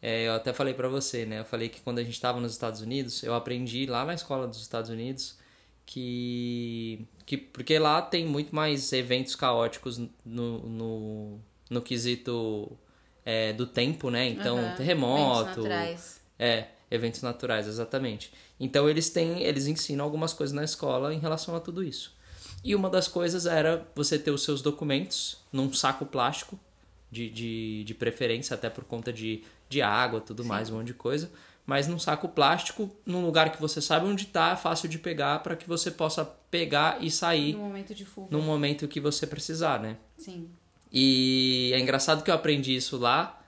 é, 0.01 0.27
eu 0.27 0.33
até 0.33 0.53
falei 0.53 0.73
para 0.73 0.87
você, 0.87 1.25
né? 1.25 1.39
Eu 1.39 1.45
falei 1.45 1.69
que 1.69 1.81
quando 1.81 1.99
a 1.99 2.03
gente 2.03 2.13
estava 2.13 2.39
nos 2.39 2.53
Estados 2.53 2.81
Unidos, 2.81 3.21
eu 3.23 3.33
aprendi 3.33 3.85
lá 3.85 4.05
na 4.05 4.13
escola 4.13 4.47
dos 4.47 4.61
Estados 4.61 4.89
Unidos 4.89 5.37
que, 5.85 7.05
que 7.25 7.35
porque 7.35 7.77
lá 7.79 8.01
tem 8.01 8.25
muito 8.25 8.55
mais 8.55 8.93
eventos 8.93 9.35
caóticos 9.35 9.97
no, 9.97 10.59
no, 10.59 11.39
no 11.69 11.81
quesito 11.81 12.77
é, 13.25 13.51
do 13.53 13.65
tempo, 13.67 14.09
né? 14.09 14.27
Então, 14.27 14.57
uhum. 14.57 14.75
terremoto. 14.75 15.65
Eventos 15.65 16.19
é, 16.37 16.67
eventos 16.89 17.21
naturais, 17.21 17.67
exatamente. 17.67 18.31
Então 18.59 18.89
eles 18.89 19.09
têm, 19.09 19.43
eles 19.43 19.67
ensinam 19.67 20.05
algumas 20.05 20.33
coisas 20.33 20.53
na 20.53 20.63
escola 20.63 21.13
em 21.13 21.19
relação 21.19 21.55
a 21.55 21.59
tudo 21.59 21.83
isso. 21.83 22.17
E 22.63 22.75
uma 22.75 22.89
das 22.89 23.07
coisas 23.07 23.45
era 23.45 23.85
você 23.95 24.17
ter 24.17 24.31
os 24.31 24.43
seus 24.43 24.61
documentos 24.61 25.37
num 25.51 25.71
saco 25.73 26.05
plástico, 26.05 26.59
de, 27.11 27.29
de, 27.29 27.83
de 27.85 27.93
preferência, 27.93 28.53
até 28.53 28.69
por 28.69 28.83
conta 28.83 29.11
de 29.11 29.43
de 29.69 29.81
água, 29.81 30.19
tudo 30.19 30.43
Sim. 30.43 30.49
mais, 30.49 30.69
um 30.69 30.77
monte 30.77 30.87
de 30.87 30.93
coisa. 30.93 31.31
Mas 31.65 31.87
num 31.87 31.99
saco 31.99 32.27
plástico, 32.27 32.89
num 33.05 33.23
lugar 33.23 33.51
que 33.51 33.61
você 33.61 33.79
sabe 33.79 34.07
onde 34.07 34.23
está, 34.23 34.51
é 34.51 34.55
fácil 34.55 34.89
de 34.89 34.97
pegar 34.97 35.43
para 35.43 35.55
que 35.55 35.67
você 35.67 35.91
possa 35.91 36.25
pegar 36.25 36.97
e 36.99 37.11
sair. 37.11 37.53
No 37.53 37.59
momento 37.59 37.93
de 37.93 38.05
fuga. 38.05 38.27
No 38.31 38.41
momento 38.41 38.87
que 38.87 38.99
você 38.99 39.27
precisar, 39.27 39.79
né? 39.79 39.97
Sim. 40.17 40.49
E 40.91 41.71
é 41.73 41.79
engraçado 41.79 42.23
que 42.23 42.31
eu 42.31 42.35
aprendi 42.35 42.75
isso 42.75 42.97
lá, 42.97 43.39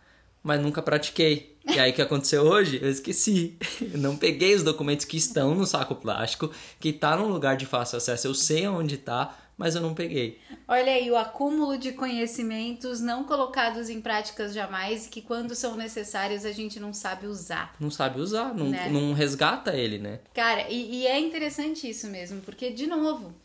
mas 0.44 0.62
nunca 0.62 0.84
pratiquei. 0.84 1.58
E 1.68 1.80
aí 1.80 1.92
o 1.92 1.94
que 1.94 2.02
aconteceu 2.02 2.44
hoje? 2.44 2.80
Eu 2.82 2.90
esqueci. 2.90 3.58
Eu 3.82 3.98
não 3.98 4.16
peguei 4.16 4.54
os 4.54 4.62
documentos 4.64 5.06
que 5.06 5.18
estão 5.18 5.56
no 5.56 5.66
saco 5.66 5.96
plástico, 5.96 6.52
que 6.80 6.90
está 6.90 7.16
num 7.16 7.28
lugar 7.28 7.58
de 7.58 7.66
fácil 7.66 7.98
acesso. 7.98 8.28
Eu 8.28 8.36
sei 8.36 8.68
onde 8.68 8.96
está, 8.96 9.36
mas 9.62 9.76
eu 9.76 9.82
não 9.82 9.94
peguei. 9.94 10.40
Olha 10.68 10.92
aí, 10.92 11.12
o 11.12 11.16
acúmulo 11.16 11.78
de 11.78 11.92
conhecimentos 11.92 13.00
não 13.00 13.26
colocados 13.26 13.92
em 13.92 14.02
práticas 14.02 14.56
jamais 14.56 15.06
e 15.06 15.10
que 15.12 15.22
quando 15.22 15.54
são 15.54 15.76
necessários 15.76 16.46
a 16.46 16.52
gente 16.52 16.80
não 16.80 16.92
sabe 16.96 17.28
usar. 17.28 17.76
Não 17.80 17.92
sabe 17.92 18.20
usar, 18.20 18.56
não, 18.56 18.70
né? 18.70 18.90
não 18.90 19.14
resgata 19.14 19.78
ele, 19.78 20.00
né? 20.00 20.20
Cara, 20.34 20.68
e, 20.68 21.02
e 21.02 21.08
é 21.08 21.20
interessante 21.20 21.88
isso 21.88 22.08
mesmo, 22.08 22.42
porque, 22.42 22.72
de 22.72 22.88
novo, 22.88 23.36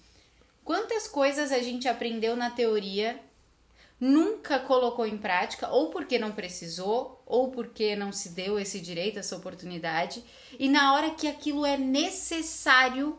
quantas 0.65 1.07
coisas 1.07 1.53
a 1.53 1.59
gente 1.59 1.87
aprendeu 1.87 2.35
na 2.35 2.49
teoria 2.49 3.21
nunca 4.01 4.59
colocou 4.59 5.07
em 5.07 5.19
prática, 5.19 5.69
ou 5.69 5.91
porque 5.91 6.19
não 6.19 6.33
precisou, 6.33 7.23
ou 7.27 7.51
porque 7.51 7.95
não 7.95 8.11
se 8.11 8.31
deu 8.31 8.59
esse 8.59 8.81
direito, 8.81 9.19
essa 9.19 9.37
oportunidade, 9.37 10.25
e 10.59 10.67
na 10.67 10.95
hora 10.95 11.11
que 11.11 11.29
aquilo 11.29 11.67
é 11.67 11.77
necessário, 11.77 13.19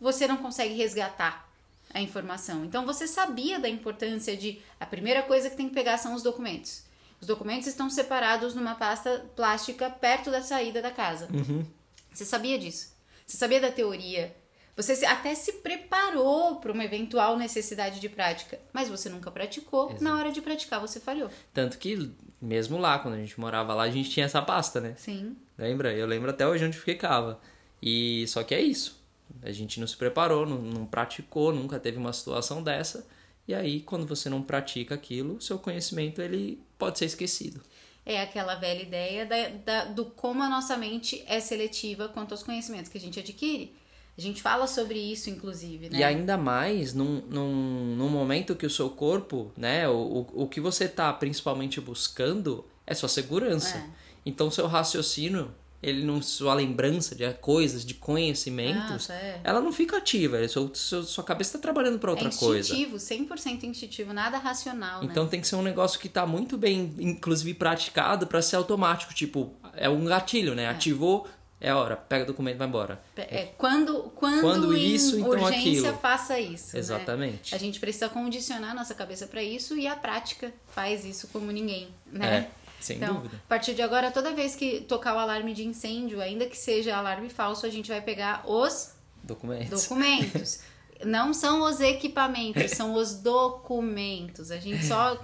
você 0.00 0.26
não 0.26 0.38
consegue 0.38 0.74
resgatar 0.74 1.49
a 1.92 2.00
informação. 2.00 2.64
Então 2.64 2.86
você 2.86 3.06
sabia 3.06 3.58
da 3.58 3.68
importância 3.68 4.36
de 4.36 4.60
a 4.78 4.86
primeira 4.86 5.22
coisa 5.22 5.50
que 5.50 5.56
tem 5.56 5.68
que 5.68 5.74
pegar 5.74 5.98
são 5.98 6.14
os 6.14 6.22
documentos. 6.22 6.84
Os 7.20 7.26
documentos 7.26 7.66
estão 7.66 7.90
separados 7.90 8.54
numa 8.54 8.74
pasta 8.74 9.26
plástica 9.36 9.90
perto 9.90 10.30
da 10.30 10.42
saída 10.42 10.80
da 10.80 10.90
casa. 10.90 11.28
Uhum. 11.32 11.64
Você 12.12 12.24
sabia 12.24 12.58
disso? 12.58 12.94
Você 13.26 13.36
sabia 13.36 13.60
da 13.60 13.70
teoria? 13.70 14.34
Você 14.76 15.04
até 15.04 15.34
se 15.34 15.54
preparou 15.54 16.56
para 16.56 16.72
uma 16.72 16.84
eventual 16.84 17.36
necessidade 17.36 18.00
de 18.00 18.08
prática, 18.08 18.58
mas 18.72 18.88
você 18.88 19.10
nunca 19.10 19.30
praticou. 19.30 19.88
Exato. 19.88 20.02
Na 20.02 20.16
hora 20.16 20.32
de 20.32 20.40
praticar, 20.40 20.80
você 20.80 20.98
falhou. 20.98 21.28
Tanto 21.52 21.76
que, 21.76 22.10
mesmo 22.40 22.78
lá, 22.78 22.98
quando 22.98 23.14
a 23.14 23.18
gente 23.18 23.38
morava 23.38 23.74
lá, 23.74 23.82
a 23.82 23.90
gente 23.90 24.08
tinha 24.08 24.24
essa 24.24 24.40
pasta, 24.40 24.80
né? 24.80 24.94
Sim. 24.96 25.36
Lembra? 25.58 25.92
Eu 25.92 26.06
lembro 26.06 26.30
até 26.30 26.46
hoje 26.46 26.64
onde 26.64 26.78
ficava. 26.78 27.38
E 27.82 28.24
só 28.28 28.42
que 28.42 28.54
é 28.54 28.60
isso. 28.60 28.99
A 29.42 29.52
gente 29.52 29.80
não 29.80 29.86
se 29.86 29.96
preparou, 29.96 30.46
não, 30.46 30.58
não 30.58 30.86
praticou, 30.86 31.52
nunca 31.52 31.78
teve 31.78 31.98
uma 31.98 32.12
situação 32.12 32.62
dessa. 32.62 33.06
E 33.46 33.54
aí, 33.54 33.80
quando 33.80 34.06
você 34.06 34.28
não 34.28 34.42
pratica 34.42 34.94
aquilo, 34.94 35.40
seu 35.40 35.58
conhecimento 35.58 36.20
ele 36.22 36.62
pode 36.78 36.98
ser 36.98 37.06
esquecido. 37.06 37.60
É 38.04 38.22
aquela 38.22 38.54
velha 38.54 38.82
ideia 38.82 39.26
da, 39.26 39.48
da, 39.48 39.84
do 39.86 40.04
como 40.04 40.42
a 40.42 40.48
nossa 40.48 40.76
mente 40.76 41.22
é 41.26 41.40
seletiva 41.40 42.08
quanto 42.08 42.32
aos 42.32 42.42
conhecimentos 42.42 42.90
que 42.90 42.98
a 42.98 43.00
gente 43.00 43.18
adquire. 43.18 43.74
A 44.16 44.20
gente 44.20 44.42
fala 44.42 44.66
sobre 44.66 44.98
isso, 44.98 45.30
inclusive, 45.30 45.88
né? 45.88 45.98
E 45.98 46.04
ainda 46.04 46.36
mais 46.36 46.92
num, 46.92 47.22
num, 47.22 47.96
num 47.96 48.08
momento 48.08 48.54
que 48.54 48.66
o 48.66 48.70
seu 48.70 48.90
corpo, 48.90 49.52
né? 49.56 49.88
O, 49.88 49.94
o, 50.32 50.42
o 50.42 50.46
que 50.48 50.60
você 50.60 50.84
está 50.84 51.12
principalmente 51.12 51.80
buscando 51.80 52.64
é 52.86 52.94
sua 52.94 53.08
segurança. 53.08 53.78
É. 53.78 53.90
Então, 54.26 54.50
seu 54.50 54.66
raciocínio 54.66 55.54
ele 55.82 56.04
não 56.04 56.20
sua 56.20 56.52
lembrança 56.54 57.14
de 57.14 57.30
coisas, 57.34 57.84
de 57.84 57.94
conhecimentos, 57.94 59.08
ah, 59.08 59.14
é. 59.14 59.40
ela 59.42 59.60
não 59.60 59.72
fica 59.72 59.96
ativa. 59.96 60.46
Sua, 60.46 60.70
sua, 60.74 61.02
sua 61.02 61.24
cabeça 61.24 61.50
está 61.50 61.58
trabalhando 61.58 61.98
para 61.98 62.10
outra 62.10 62.26
é 62.26 62.28
instintivo, 62.28 62.90
coisa. 62.90 63.14
100% 63.14 63.64
instintivo, 63.64 64.12
nada 64.12 64.38
racional. 64.38 65.02
Então 65.02 65.24
né? 65.24 65.30
tem 65.30 65.40
que 65.40 65.48
ser 65.48 65.56
um 65.56 65.62
negócio 65.62 65.98
que 65.98 66.06
está 66.06 66.26
muito 66.26 66.58
bem, 66.58 66.94
inclusive 66.98 67.54
praticado 67.54 68.26
para 68.26 68.42
ser 68.42 68.56
automático. 68.56 69.14
Tipo, 69.14 69.54
é 69.74 69.88
um 69.88 70.04
gatilho, 70.04 70.54
né? 70.54 70.64
É. 70.64 70.68
Ativou, 70.68 71.26
é 71.60 71.74
hora, 71.74 71.94
pega 71.94 72.24
o 72.24 72.26
documento 72.26 72.54
e 72.54 72.58
vai 72.58 72.68
embora. 72.68 73.00
É, 73.16 73.50
quando, 73.58 74.10
quando, 74.14 74.40
quando 74.40 74.76
isso, 74.76 75.18
então 75.18 75.30
urgência, 75.30 75.58
aquilo. 75.58 75.98
faça 75.98 76.40
isso. 76.40 76.74
Né? 76.74 76.80
Exatamente. 76.80 77.52
Né? 77.52 77.56
A 77.56 77.60
gente 77.60 77.78
precisa 77.78 78.08
condicionar 78.08 78.70
a 78.70 78.74
nossa 78.74 78.94
cabeça 78.94 79.26
para 79.26 79.42
isso 79.42 79.76
e 79.76 79.86
a 79.86 79.94
prática 79.94 80.52
faz 80.68 81.04
isso 81.04 81.28
como 81.28 81.50
ninguém, 81.50 81.88
né? 82.10 82.48
É. 82.48 82.59
Sem 82.80 82.96
então, 82.96 83.14
dúvida. 83.14 83.36
A 83.44 83.48
partir 83.48 83.74
de 83.74 83.82
agora, 83.82 84.10
toda 84.10 84.32
vez 84.32 84.56
que 84.56 84.80
tocar 84.80 85.14
o 85.14 85.18
alarme 85.18 85.52
de 85.52 85.64
incêndio, 85.64 86.20
ainda 86.20 86.46
que 86.46 86.56
seja 86.56 86.96
alarme 86.96 87.28
falso, 87.28 87.66
a 87.66 87.70
gente 87.70 87.88
vai 87.88 88.00
pegar 88.00 88.42
os 88.48 88.94
documentos. 89.22 89.82
documentos. 89.82 90.60
Não 91.04 91.32
são 91.32 91.62
os 91.62 91.80
equipamentos, 91.80 92.72
são 92.72 92.92
os 92.94 93.14
documentos. 93.14 94.50
A 94.50 94.58
gente 94.58 94.84
só 94.84 95.16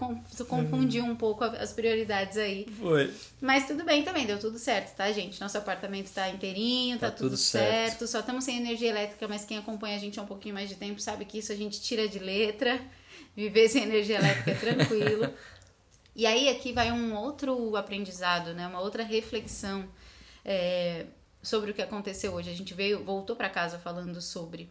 confundiu 0.48 1.04
um 1.04 1.14
pouco 1.14 1.44
as 1.44 1.70
prioridades 1.72 2.38
aí. 2.38 2.66
Foi. 2.80 3.12
Mas 3.42 3.66
tudo 3.66 3.84
bem 3.84 4.02
também, 4.02 4.24
deu 4.24 4.38
tudo 4.38 4.58
certo, 4.58 4.96
tá, 4.96 5.12
gente? 5.12 5.38
Nosso 5.38 5.58
apartamento 5.58 6.10
tá 6.10 6.30
inteirinho, 6.30 6.98
tá, 6.98 7.10
tá 7.10 7.16
tudo, 7.16 7.30
tudo 7.30 7.36
certo. 7.36 7.88
certo. 7.88 8.06
Só 8.06 8.20
estamos 8.20 8.44
sem 8.44 8.56
energia 8.56 8.88
elétrica, 8.88 9.28
mas 9.28 9.44
quem 9.44 9.58
acompanha 9.58 9.96
a 9.96 10.00
gente 10.00 10.18
há 10.18 10.22
um 10.22 10.26
pouquinho 10.26 10.54
mais 10.54 10.70
de 10.70 10.76
tempo 10.76 10.98
sabe 10.98 11.26
que 11.26 11.38
isso 11.38 11.52
a 11.52 11.56
gente 11.56 11.78
tira 11.80 12.08
de 12.08 12.18
letra. 12.18 12.80
Viver 13.36 13.68
sem 13.68 13.82
energia 13.82 14.16
elétrica 14.16 14.52
é 14.52 14.54
tranquilo. 14.54 15.28
E 16.16 16.24
aí 16.24 16.48
aqui 16.48 16.72
vai 16.72 16.90
um 16.90 17.14
outro 17.14 17.76
aprendizado, 17.76 18.54
né? 18.54 18.66
Uma 18.66 18.80
outra 18.80 19.02
reflexão 19.02 19.86
é, 20.42 21.04
sobre 21.42 21.70
o 21.70 21.74
que 21.74 21.82
aconteceu 21.82 22.32
hoje. 22.32 22.48
A 22.48 22.54
gente 22.54 22.72
veio, 22.72 23.04
voltou 23.04 23.36
para 23.36 23.50
casa 23.50 23.78
falando 23.78 24.22
sobre 24.22 24.70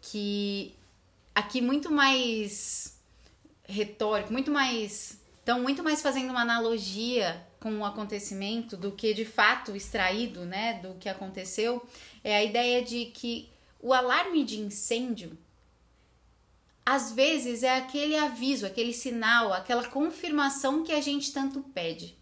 que 0.00 0.74
aqui 1.34 1.60
muito 1.60 1.92
mais 1.92 2.98
retórico, 3.64 4.32
muito 4.32 4.50
mais, 4.50 5.20
então 5.42 5.60
muito 5.60 5.82
mais 5.82 6.00
fazendo 6.00 6.30
uma 6.30 6.40
analogia 6.40 7.46
com 7.60 7.78
o 7.78 7.84
acontecimento 7.84 8.74
do 8.74 8.92
que 8.92 9.12
de 9.12 9.26
fato 9.26 9.76
extraído, 9.76 10.46
né, 10.46 10.80
do 10.80 10.94
que 10.94 11.08
aconteceu, 11.08 11.86
é 12.24 12.34
a 12.34 12.42
ideia 12.42 12.82
de 12.82 13.06
que 13.06 13.50
o 13.78 13.92
alarme 13.92 14.42
de 14.42 14.58
incêndio 14.58 15.36
às 16.84 17.12
vezes 17.12 17.62
é 17.62 17.76
aquele 17.76 18.16
aviso, 18.16 18.66
aquele 18.66 18.92
sinal, 18.92 19.52
aquela 19.52 19.86
confirmação 19.86 20.82
que 20.82 20.92
a 20.92 21.00
gente 21.00 21.32
tanto 21.32 21.60
pede. 21.60 22.16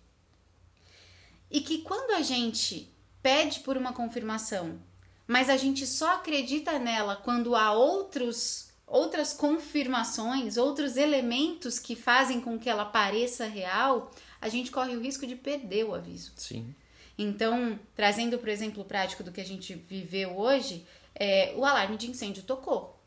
E 1.50 1.60
que 1.60 1.78
quando 1.78 2.12
a 2.12 2.22
gente 2.22 2.92
pede 3.22 3.60
por 3.60 3.76
uma 3.76 3.92
confirmação, 3.92 4.78
mas 5.26 5.48
a 5.48 5.56
gente 5.56 5.86
só 5.86 6.14
acredita 6.16 6.78
nela 6.78 7.16
quando 7.16 7.56
há 7.56 7.72
outros 7.72 8.68
outras 8.86 9.32
confirmações, 9.32 10.56
outros 10.56 10.96
elementos 10.96 11.78
que 11.78 11.94
fazem 11.94 12.40
com 12.40 12.58
que 12.58 12.68
ela 12.68 12.84
pareça 12.84 13.46
real, 13.46 14.10
a 14.40 14.48
gente 14.48 14.72
corre 14.72 14.96
o 14.96 15.00
risco 15.00 15.24
de 15.28 15.36
perder 15.36 15.84
o 15.84 15.94
aviso. 15.94 16.32
Sim. 16.36 16.74
Então, 17.16 17.78
trazendo 17.94 18.36
para 18.36 18.48
o 18.48 18.52
exemplo 18.52 18.84
prático 18.84 19.22
do 19.22 19.30
que 19.30 19.40
a 19.40 19.44
gente 19.44 19.74
viveu 19.74 20.36
hoje, 20.36 20.84
é, 21.14 21.54
o 21.56 21.64
alarme 21.64 21.96
de 21.96 22.10
incêndio 22.10 22.42
tocou 22.42 22.99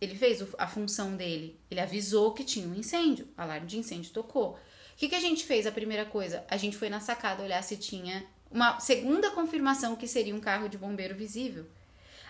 ele 0.00 0.14
fez 0.16 0.44
a 0.58 0.66
função 0.66 1.16
dele. 1.16 1.58
Ele 1.70 1.80
avisou 1.80 2.32
que 2.32 2.44
tinha 2.44 2.66
um 2.66 2.74
incêndio. 2.74 3.28
O 3.36 3.40
alarme 3.40 3.66
de 3.66 3.78
incêndio 3.78 4.12
tocou. 4.12 4.52
O 4.52 4.56
que, 4.96 5.08
que 5.08 5.14
a 5.14 5.20
gente 5.20 5.44
fez? 5.44 5.66
A 5.66 5.72
primeira 5.72 6.04
coisa, 6.04 6.44
a 6.48 6.56
gente 6.56 6.76
foi 6.76 6.88
na 6.88 7.00
sacada 7.00 7.42
olhar 7.42 7.62
se 7.62 7.76
tinha 7.76 8.24
uma 8.50 8.80
segunda 8.80 9.30
confirmação 9.30 9.96
que 9.96 10.06
seria 10.06 10.34
um 10.34 10.40
carro 10.40 10.68
de 10.68 10.76
bombeiro 10.76 11.14
visível. 11.14 11.66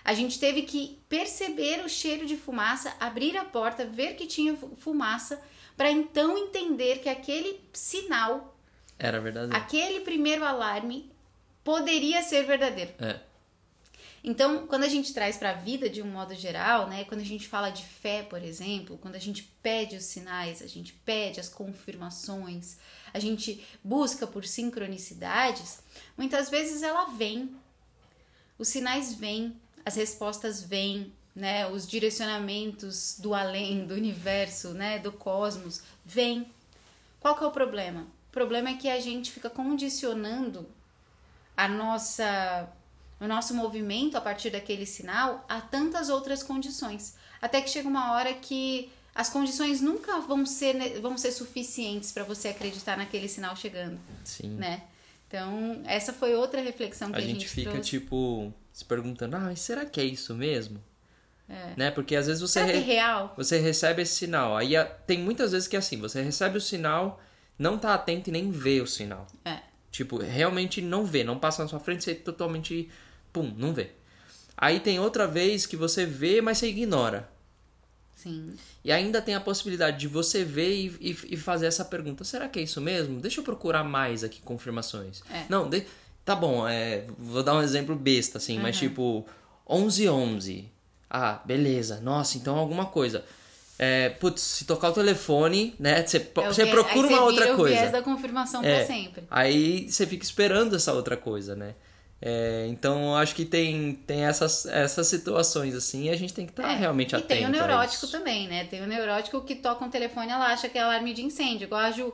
A 0.04 0.14
gente 0.14 0.38
teve 0.38 0.62
que 0.62 0.98
perceber 1.08 1.84
o 1.84 1.88
cheiro 1.88 2.26
de 2.26 2.36
fumaça, 2.36 2.94
abrir 2.98 3.36
a 3.36 3.44
porta, 3.44 3.84
ver 3.84 4.14
que 4.14 4.26
tinha 4.26 4.56
fumaça, 4.56 5.40
para 5.76 5.90
então 5.90 6.38
entender 6.38 6.98
que 6.98 7.08
aquele 7.08 7.60
sinal, 7.72 8.56
era 8.98 9.18
verdadeiro. 9.18 9.56
Aquele 9.56 10.00
primeiro 10.00 10.44
alarme 10.44 11.10
poderia 11.64 12.22
ser 12.22 12.44
verdadeiro. 12.44 12.92
É. 12.98 13.18
Então, 14.22 14.66
quando 14.66 14.84
a 14.84 14.88
gente 14.88 15.14
traz 15.14 15.38
para 15.38 15.50
a 15.50 15.54
vida 15.54 15.88
de 15.88 16.02
um 16.02 16.06
modo 16.06 16.34
geral, 16.34 16.88
né, 16.88 17.04
quando 17.04 17.22
a 17.22 17.24
gente 17.24 17.48
fala 17.48 17.70
de 17.70 17.84
fé, 17.84 18.22
por 18.22 18.42
exemplo, 18.42 18.98
quando 18.98 19.14
a 19.14 19.20
gente 19.20 19.42
pede 19.62 19.96
os 19.96 20.04
sinais, 20.04 20.60
a 20.60 20.66
gente 20.66 20.92
pede 20.92 21.40
as 21.40 21.48
confirmações, 21.48 22.76
a 23.14 23.18
gente 23.18 23.64
busca 23.82 24.26
por 24.26 24.44
sincronicidades, 24.44 25.82
muitas 26.18 26.50
vezes 26.50 26.82
ela 26.82 27.06
vem. 27.06 27.50
Os 28.58 28.68
sinais 28.68 29.14
vêm, 29.14 29.56
as 29.86 29.96
respostas 29.96 30.62
vêm, 30.62 31.14
né, 31.34 31.66
os 31.66 31.86
direcionamentos 31.88 33.16
do 33.18 33.34
além, 33.34 33.86
do 33.86 33.94
universo, 33.94 34.74
né, 34.74 34.98
do 34.98 35.12
cosmos, 35.12 35.82
vêm. 36.04 36.52
Qual 37.18 37.36
que 37.36 37.42
é 37.42 37.46
o 37.46 37.50
problema? 37.50 38.02
O 38.28 38.32
problema 38.32 38.68
é 38.68 38.74
que 38.74 38.88
a 38.88 39.00
gente 39.00 39.30
fica 39.32 39.48
condicionando 39.48 40.68
a 41.56 41.66
nossa 41.66 42.70
o 43.20 43.28
nosso 43.28 43.54
movimento 43.54 44.16
a 44.16 44.20
partir 44.20 44.50
daquele 44.50 44.86
sinal 44.86 45.44
a 45.48 45.60
tantas 45.60 46.08
outras 46.08 46.42
condições. 46.42 47.14
Até 47.40 47.60
que 47.60 47.68
chega 47.68 47.88
uma 47.88 48.12
hora 48.14 48.32
que 48.32 48.90
as 49.14 49.28
condições 49.28 49.80
nunca 49.80 50.20
vão 50.20 50.46
ser, 50.46 51.00
vão 51.00 51.18
ser 51.18 51.32
suficientes 51.32 52.12
para 52.12 52.24
você 52.24 52.48
acreditar 52.48 52.96
naquele 52.96 53.28
sinal 53.28 53.54
chegando. 53.54 53.98
Sim. 54.24 54.50
Né? 54.50 54.82
Então, 55.28 55.82
essa 55.84 56.12
foi 56.12 56.34
outra 56.34 56.60
reflexão 56.60 57.10
que 57.10 57.16
a, 57.16 57.18
a 57.18 57.20
gente, 57.20 57.40
gente 57.40 57.48
fica, 57.48 57.70
trouxe. 57.70 57.90
tipo, 57.90 58.52
se 58.72 58.84
perguntando, 58.84 59.36
ah, 59.36 59.40
mas 59.40 59.60
será 59.60 59.84
que 59.84 60.00
é 60.00 60.04
isso 60.04 60.34
mesmo? 60.34 60.82
É. 61.48 61.74
Né? 61.76 61.90
Porque 61.90 62.16
às 62.16 62.26
vezes 62.26 62.40
você, 62.40 62.60
será 62.60 62.66
re... 62.66 62.78
é 62.78 62.80
real? 62.80 63.34
você 63.36 63.58
recebe 63.58 64.02
esse 64.02 64.14
sinal. 64.14 64.56
Aí 64.56 64.72
tem 65.06 65.18
muitas 65.18 65.52
vezes 65.52 65.68
que 65.68 65.76
é 65.76 65.78
assim, 65.78 65.98
você 65.98 66.22
recebe 66.22 66.56
o 66.56 66.60
sinal, 66.60 67.20
não 67.58 67.78
tá 67.78 67.94
atento 67.94 68.30
e 68.30 68.32
nem 68.32 68.50
vê 68.50 68.80
o 68.80 68.86
sinal. 68.86 69.26
É. 69.44 69.58
Tipo, 69.90 70.18
realmente 70.18 70.80
não 70.80 71.04
vê, 71.04 71.24
não 71.24 71.38
passa 71.38 71.62
na 71.62 71.68
sua 71.68 71.80
frente, 71.80 72.04
você 72.04 72.14
totalmente 72.14 72.88
pum, 73.32 73.52
não 73.56 73.72
vê. 73.72 73.90
Aí 74.56 74.78
tem 74.80 75.00
outra 75.00 75.26
vez 75.26 75.66
que 75.66 75.76
você 75.76 76.04
vê, 76.04 76.40
mas 76.40 76.58
você 76.58 76.68
ignora. 76.68 77.28
Sim. 78.14 78.52
E 78.84 78.92
ainda 78.92 79.22
tem 79.22 79.34
a 79.34 79.40
possibilidade 79.40 79.98
de 79.98 80.06
você 80.06 80.44
ver 80.44 80.70
e, 80.70 80.86
e, 81.00 81.18
e, 81.30 81.36
fazer 81.38 81.66
essa 81.66 81.84
pergunta: 81.84 82.22
será 82.24 82.48
que 82.48 82.58
é 82.58 82.62
isso 82.62 82.80
mesmo? 82.80 83.18
Deixa 83.18 83.40
eu 83.40 83.44
procurar 83.44 83.82
mais 83.82 84.22
aqui 84.22 84.42
confirmações. 84.42 85.22
É. 85.30 85.44
Não, 85.48 85.68
de, 85.68 85.86
tá 86.24 86.36
bom, 86.36 86.68
é, 86.68 87.06
vou 87.18 87.42
dar 87.42 87.54
um 87.54 87.62
exemplo 87.62 87.96
besta, 87.96 88.36
assim, 88.36 88.56
uhum. 88.56 88.62
mas 88.62 88.76
tipo, 88.76 89.26
11 89.66 90.08
11. 90.08 90.68
Ah, 91.08 91.40
beleza. 91.44 92.00
Nossa, 92.02 92.36
então 92.36 92.58
alguma 92.58 92.86
coisa. 92.86 93.24
É, 93.78 94.10
putz, 94.10 94.42
se 94.42 94.64
tocar 94.66 94.90
o 94.90 94.92
telefone, 94.92 95.74
né? 95.78 96.06
Você, 96.06 96.18
é 96.18 96.46
você 96.46 96.66
procura 96.66 97.08
uma 97.08 97.22
outra 97.22 97.56
coisa. 97.56 97.74
O 97.74 97.78
viés 97.78 97.90
da 97.90 98.02
confirmação 98.02 98.62
é, 98.62 98.76
pra 98.76 98.86
sempre. 98.86 99.24
Aí 99.30 99.90
você 99.90 100.06
fica 100.06 100.22
esperando 100.22 100.76
essa 100.76 100.92
outra 100.92 101.16
coisa, 101.16 101.56
né? 101.56 101.74
É, 102.22 102.66
então 102.68 103.16
acho 103.16 103.34
que 103.34 103.46
tem, 103.46 103.94
tem 104.06 104.26
essas, 104.26 104.66
essas 104.66 105.06
situações 105.06 105.74
assim 105.74 106.04
e 106.04 106.10
a 106.10 106.16
gente 106.16 106.34
tem 106.34 106.44
que 106.44 106.52
estar 106.52 106.64
tá 106.64 106.72
é, 106.72 106.76
realmente 106.76 107.16
atento. 107.16 107.32
E 107.32 107.36
tem 107.36 107.46
o 107.46 107.48
neurótico 107.48 108.06
também, 108.08 108.46
né? 108.46 108.64
Tem 108.64 108.82
o 108.82 108.86
neurótico 108.86 109.40
que 109.40 109.54
toca 109.54 109.82
um 109.82 109.88
telefone 109.88 110.30
ela 110.30 110.48
acha 110.48 110.68
que 110.68 110.76
é 110.76 110.82
alarme 110.82 111.14
de 111.14 111.22
incêndio. 111.22 111.64
Igual 111.64 111.80
a 111.80 111.90
Ju, 111.90 112.12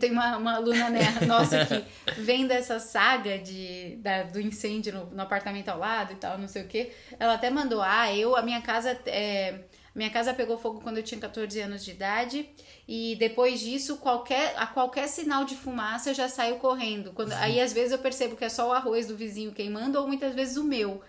tem 0.00 0.10
uma, 0.10 0.36
uma 0.38 0.56
aluna 0.56 0.90
né, 0.90 1.02
nossa 1.24 1.64
que 1.66 1.84
vem 2.20 2.48
dessa 2.48 2.80
saga 2.80 3.38
de, 3.38 3.96
da, 4.02 4.24
do 4.24 4.40
incêndio 4.40 4.92
no, 4.92 5.06
no, 5.06 5.22
apartamento 5.22 5.68
ao 5.68 5.78
lado 5.78 6.14
e 6.14 6.16
tal, 6.16 6.36
não 6.36 6.48
sei 6.48 6.64
o 6.64 6.66
que. 6.66 6.90
Ela 7.16 7.34
até 7.34 7.48
mandou: 7.48 7.80
Ah, 7.80 8.12
eu, 8.12 8.34
a 8.34 8.42
minha 8.42 8.60
casa. 8.60 8.98
É, 9.06 9.60
minha 9.94 10.10
casa 10.10 10.34
pegou 10.34 10.58
fogo 10.58 10.80
quando 10.80 10.96
eu 10.96 11.02
tinha 11.02 11.20
14 11.20 11.60
anos 11.60 11.84
de 11.84 11.92
idade 11.92 12.48
e 12.86 13.14
depois 13.16 13.60
disso, 13.60 13.98
qualquer, 13.98 14.54
a 14.56 14.66
qualquer 14.66 15.06
sinal 15.06 15.44
de 15.44 15.54
fumaça 15.54 16.10
eu 16.10 16.14
já 16.14 16.28
saio 16.28 16.56
correndo. 16.56 17.12
Quando, 17.12 17.32
aí 17.34 17.60
às 17.60 17.72
vezes 17.72 17.92
eu 17.92 17.98
percebo 17.98 18.36
que 18.36 18.44
é 18.44 18.48
só 18.48 18.68
o 18.68 18.72
arroz 18.72 19.06
do 19.06 19.16
vizinho 19.16 19.52
queimando 19.52 19.98
ou 20.00 20.06
muitas 20.06 20.34
vezes 20.34 20.56
o 20.56 20.64
meu. 20.64 21.00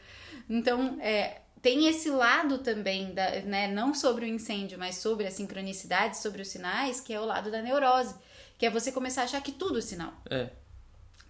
Então, 0.48 0.98
é, 1.01 1.42
tem 1.65 1.88
esse 1.88 2.12
lado 2.12 2.60
também, 2.60 3.12
da, 3.12 3.42
né, 3.42 3.68
não 3.68 3.92
sobre 3.92 4.25
o 4.25 4.27
incêndio, 4.27 4.77
mas 4.77 4.98
sobre 4.98 5.25
a 5.25 5.32
sincronicidade, 5.32 6.18
sobre 6.20 6.44
os 6.44 6.48
sinais, 6.48 7.01
que 7.01 7.12
é 7.12 7.20
o 7.20 7.25
lado 7.25 7.50
da 7.50 7.60
neurose. 7.60 8.14
Que 8.55 8.68
é 8.68 8.70
você 8.70 8.92
começar 8.92 9.22
a 9.22 9.24
achar 9.24 9.42
que 9.42 9.51
tudo 9.51 9.79
é 9.79 9.81
sinal. 9.81 10.14
É. 10.29 10.50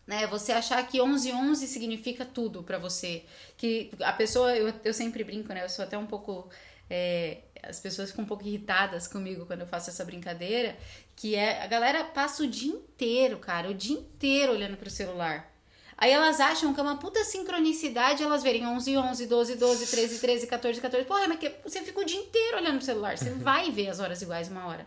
Né, 0.05 0.27
você 0.27 0.51
achar 0.51 0.85
que 0.85 1.01
11 1.01 1.31
11 1.31 1.67
significa 1.67 2.25
tudo 2.25 2.61
para 2.63 2.77
você. 2.77 3.23
Que 3.55 3.89
a 4.01 4.11
pessoa, 4.11 4.53
eu, 4.55 4.73
eu 4.83 4.93
sempre 4.93 5.23
brinco, 5.23 5.53
né? 5.53 5.63
Eu 5.63 5.69
sou 5.69 5.85
até 5.85 5.97
um 5.97 6.05
pouco 6.05 6.49
é, 6.89 7.39
as 7.63 7.79
pessoas 7.79 8.11
ficam 8.11 8.23
um 8.23 8.27
pouco 8.27 8.45
irritadas 8.45 9.07
comigo 9.07 9.45
quando 9.45 9.61
eu 9.61 9.67
faço 9.67 9.89
essa 9.89 10.05
brincadeira, 10.05 10.77
que 11.15 11.35
é 11.35 11.63
a 11.63 11.67
galera 11.67 12.03
passa 12.03 12.43
o 12.43 12.47
dia 12.47 12.71
inteiro, 12.71 13.39
cara, 13.39 13.69
o 13.69 13.73
dia 13.73 13.97
inteiro 13.97 14.51
olhando 14.51 14.77
pro 14.77 14.89
celular. 14.89 15.51
Aí 15.97 16.11
elas 16.11 16.41
acham 16.41 16.73
que 16.73 16.79
é 16.79 16.83
uma 16.83 16.97
puta 16.97 17.23
sincronicidade 17.23 18.21
elas 18.21 18.43
verem 18.43 18.67
11, 18.67 18.97
11, 18.97 19.25
12, 19.27 19.55
12, 19.55 19.87
13, 19.87 20.19
13, 20.19 20.47
14, 20.47 20.81
14. 20.81 21.07
Porra, 21.07 21.27
mas 21.27 21.39
que 21.39 21.51
você 21.63 21.81
fica 21.81 22.01
o 22.01 22.05
dia 22.05 22.19
inteiro 22.19 22.57
olhando 22.57 22.77
pro 22.77 22.85
celular. 22.85 23.17
Você 23.17 23.29
vai 23.29 23.71
ver 23.71 23.89
as 23.89 23.99
horas 23.99 24.21
iguais 24.21 24.49
uma 24.49 24.67
hora, 24.67 24.85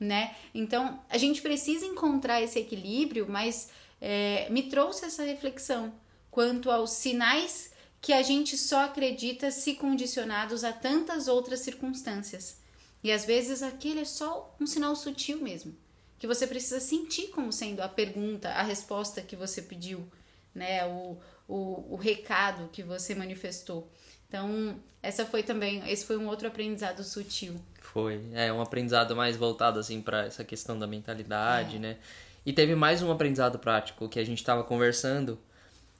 né? 0.00 0.34
Então, 0.52 1.00
a 1.08 1.16
gente 1.16 1.40
precisa 1.40 1.86
encontrar 1.86 2.42
esse 2.42 2.58
equilíbrio, 2.58 3.26
mas 3.28 3.70
é, 4.00 4.48
me 4.50 4.64
trouxe 4.64 5.04
essa 5.04 5.22
reflexão 5.22 5.94
quanto 6.28 6.70
aos 6.72 6.90
sinais 6.90 7.72
que 8.00 8.12
a 8.12 8.22
gente 8.22 8.56
só 8.56 8.84
acredita 8.84 9.50
se 9.50 9.74
condicionados 9.74 10.64
a 10.64 10.72
tantas 10.72 11.28
outras 11.28 11.60
circunstâncias. 11.60 12.60
E 13.02 13.12
às 13.12 13.24
vezes 13.24 13.62
aquele 13.62 14.00
é 14.00 14.04
só 14.04 14.54
um 14.60 14.66
sinal 14.66 14.94
sutil 14.96 15.40
mesmo, 15.40 15.74
que 16.18 16.26
você 16.26 16.46
precisa 16.46 16.80
sentir 16.80 17.28
como 17.28 17.52
sendo 17.52 17.80
a 17.80 17.88
pergunta, 17.88 18.48
a 18.50 18.62
resposta 18.62 19.22
que 19.22 19.36
você 19.36 19.62
pediu, 19.62 20.06
né? 20.54 20.84
O, 20.86 21.16
o, 21.46 21.94
o 21.94 21.96
recado 21.96 22.68
que 22.72 22.82
você 22.82 23.14
manifestou. 23.14 23.90
Então, 24.28 24.76
essa 25.02 25.24
foi 25.24 25.42
também, 25.42 25.82
esse 25.90 26.04
foi 26.04 26.18
um 26.18 26.28
outro 26.28 26.48
aprendizado 26.48 27.02
sutil. 27.02 27.54
Foi, 27.80 28.20
é 28.34 28.52
um 28.52 28.60
aprendizado 28.60 29.16
mais 29.16 29.36
voltado 29.36 29.78
assim 29.78 30.02
para 30.02 30.26
essa 30.26 30.44
questão 30.44 30.78
da 30.78 30.86
mentalidade, 30.86 31.76
é. 31.76 31.78
né? 31.78 31.96
E 32.44 32.52
teve 32.52 32.74
mais 32.74 33.02
um 33.02 33.10
aprendizado 33.10 33.58
prático 33.58 34.08
que 34.08 34.18
a 34.18 34.24
gente 34.24 34.38
estava 34.38 34.62
conversando 34.64 35.38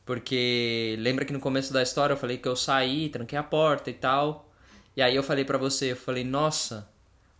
porque 0.08 0.96
lembra 1.00 1.26
que 1.26 1.34
no 1.34 1.38
começo 1.38 1.70
da 1.70 1.82
história 1.82 2.14
eu 2.14 2.16
falei 2.16 2.38
que 2.38 2.48
eu 2.48 2.56
saí, 2.56 3.10
tranquei 3.10 3.38
a 3.38 3.42
porta 3.42 3.90
e 3.90 3.92
tal. 3.92 4.48
E 4.96 5.02
aí 5.02 5.14
eu 5.14 5.22
falei 5.22 5.44
para 5.44 5.58
você, 5.58 5.92
eu 5.92 5.96
falei, 5.96 6.24
nossa, 6.24 6.88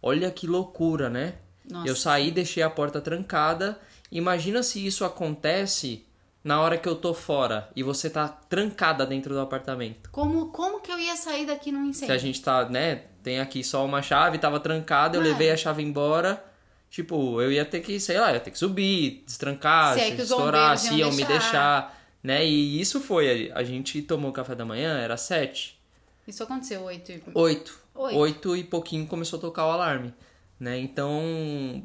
olha 0.02 0.31
que 0.31 0.46
loucura, 0.46 1.09
né? 1.09 1.37
Nossa. 1.64 1.88
Eu 1.88 1.96
saí, 1.96 2.31
deixei 2.31 2.62
a 2.62 2.68
porta 2.68 3.00
trancada. 3.00 3.81
Imagina 4.12 4.62
se 4.62 4.87
isso 4.87 5.02
acontece 5.02 6.04
na 6.44 6.61
hora 6.61 6.76
que 6.76 6.87
eu 6.87 6.94
tô 6.94 7.14
fora 7.14 7.70
e 7.74 7.83
você 7.83 8.11
tá 8.11 8.28
trancada 8.28 9.07
dentro 9.07 9.33
do 9.33 9.40
apartamento. 9.40 10.11
Como, 10.11 10.48
como 10.48 10.83
que 10.83 10.92
eu 10.92 10.98
ia 10.98 11.16
sair 11.16 11.46
daqui 11.46 11.72
num 11.72 11.87
incêndio? 11.87 12.09
Se 12.09 12.12
a 12.12 12.18
gente 12.18 12.42
tá, 12.42 12.68
né, 12.68 13.04
tem 13.22 13.40
aqui 13.40 13.64
só 13.64 13.83
uma 13.83 14.02
chave, 14.02 14.37
tava 14.37 14.61
trancada, 14.61 15.16
eu 15.16 15.22
levei 15.22 15.50
a 15.50 15.57
chave 15.57 15.83
embora. 15.83 16.44
Tipo, 16.90 17.40
eu 17.40 17.50
ia 17.50 17.64
ter 17.64 17.81
que, 17.81 17.98
sei 17.98 18.20
lá, 18.20 18.31
ia 18.35 18.40
ter 18.40 18.50
que 18.50 18.59
subir, 18.59 19.22
destrancar, 19.24 19.94
se, 19.94 20.00
é 20.00 20.16
se 20.16 20.22
estourar, 20.22 20.76
se 20.76 20.94
iam 20.94 21.09
deixar. 21.09 21.16
me 21.16 21.24
deixar 21.24 21.97
né? 22.22 22.46
E 22.46 22.81
isso 22.81 23.00
foi, 23.00 23.50
a 23.52 23.62
gente 23.62 24.02
tomou 24.02 24.33
café 24.33 24.54
da 24.54 24.64
manhã, 24.64 24.98
era 24.98 25.16
sete. 25.16 25.78
Isso 26.26 26.42
aconteceu 26.42 26.83
oito 26.83 27.11
e... 27.12 27.22
Oito. 27.35 27.78
Oito. 27.94 28.18
Oito 28.18 28.57
e 28.57 28.64
pouquinho 28.64 29.07
começou 29.07 29.38
a 29.38 29.42
tocar 29.42 29.66
o 29.66 29.70
alarme, 29.70 30.14
né? 30.59 30.78
Então, 30.78 31.83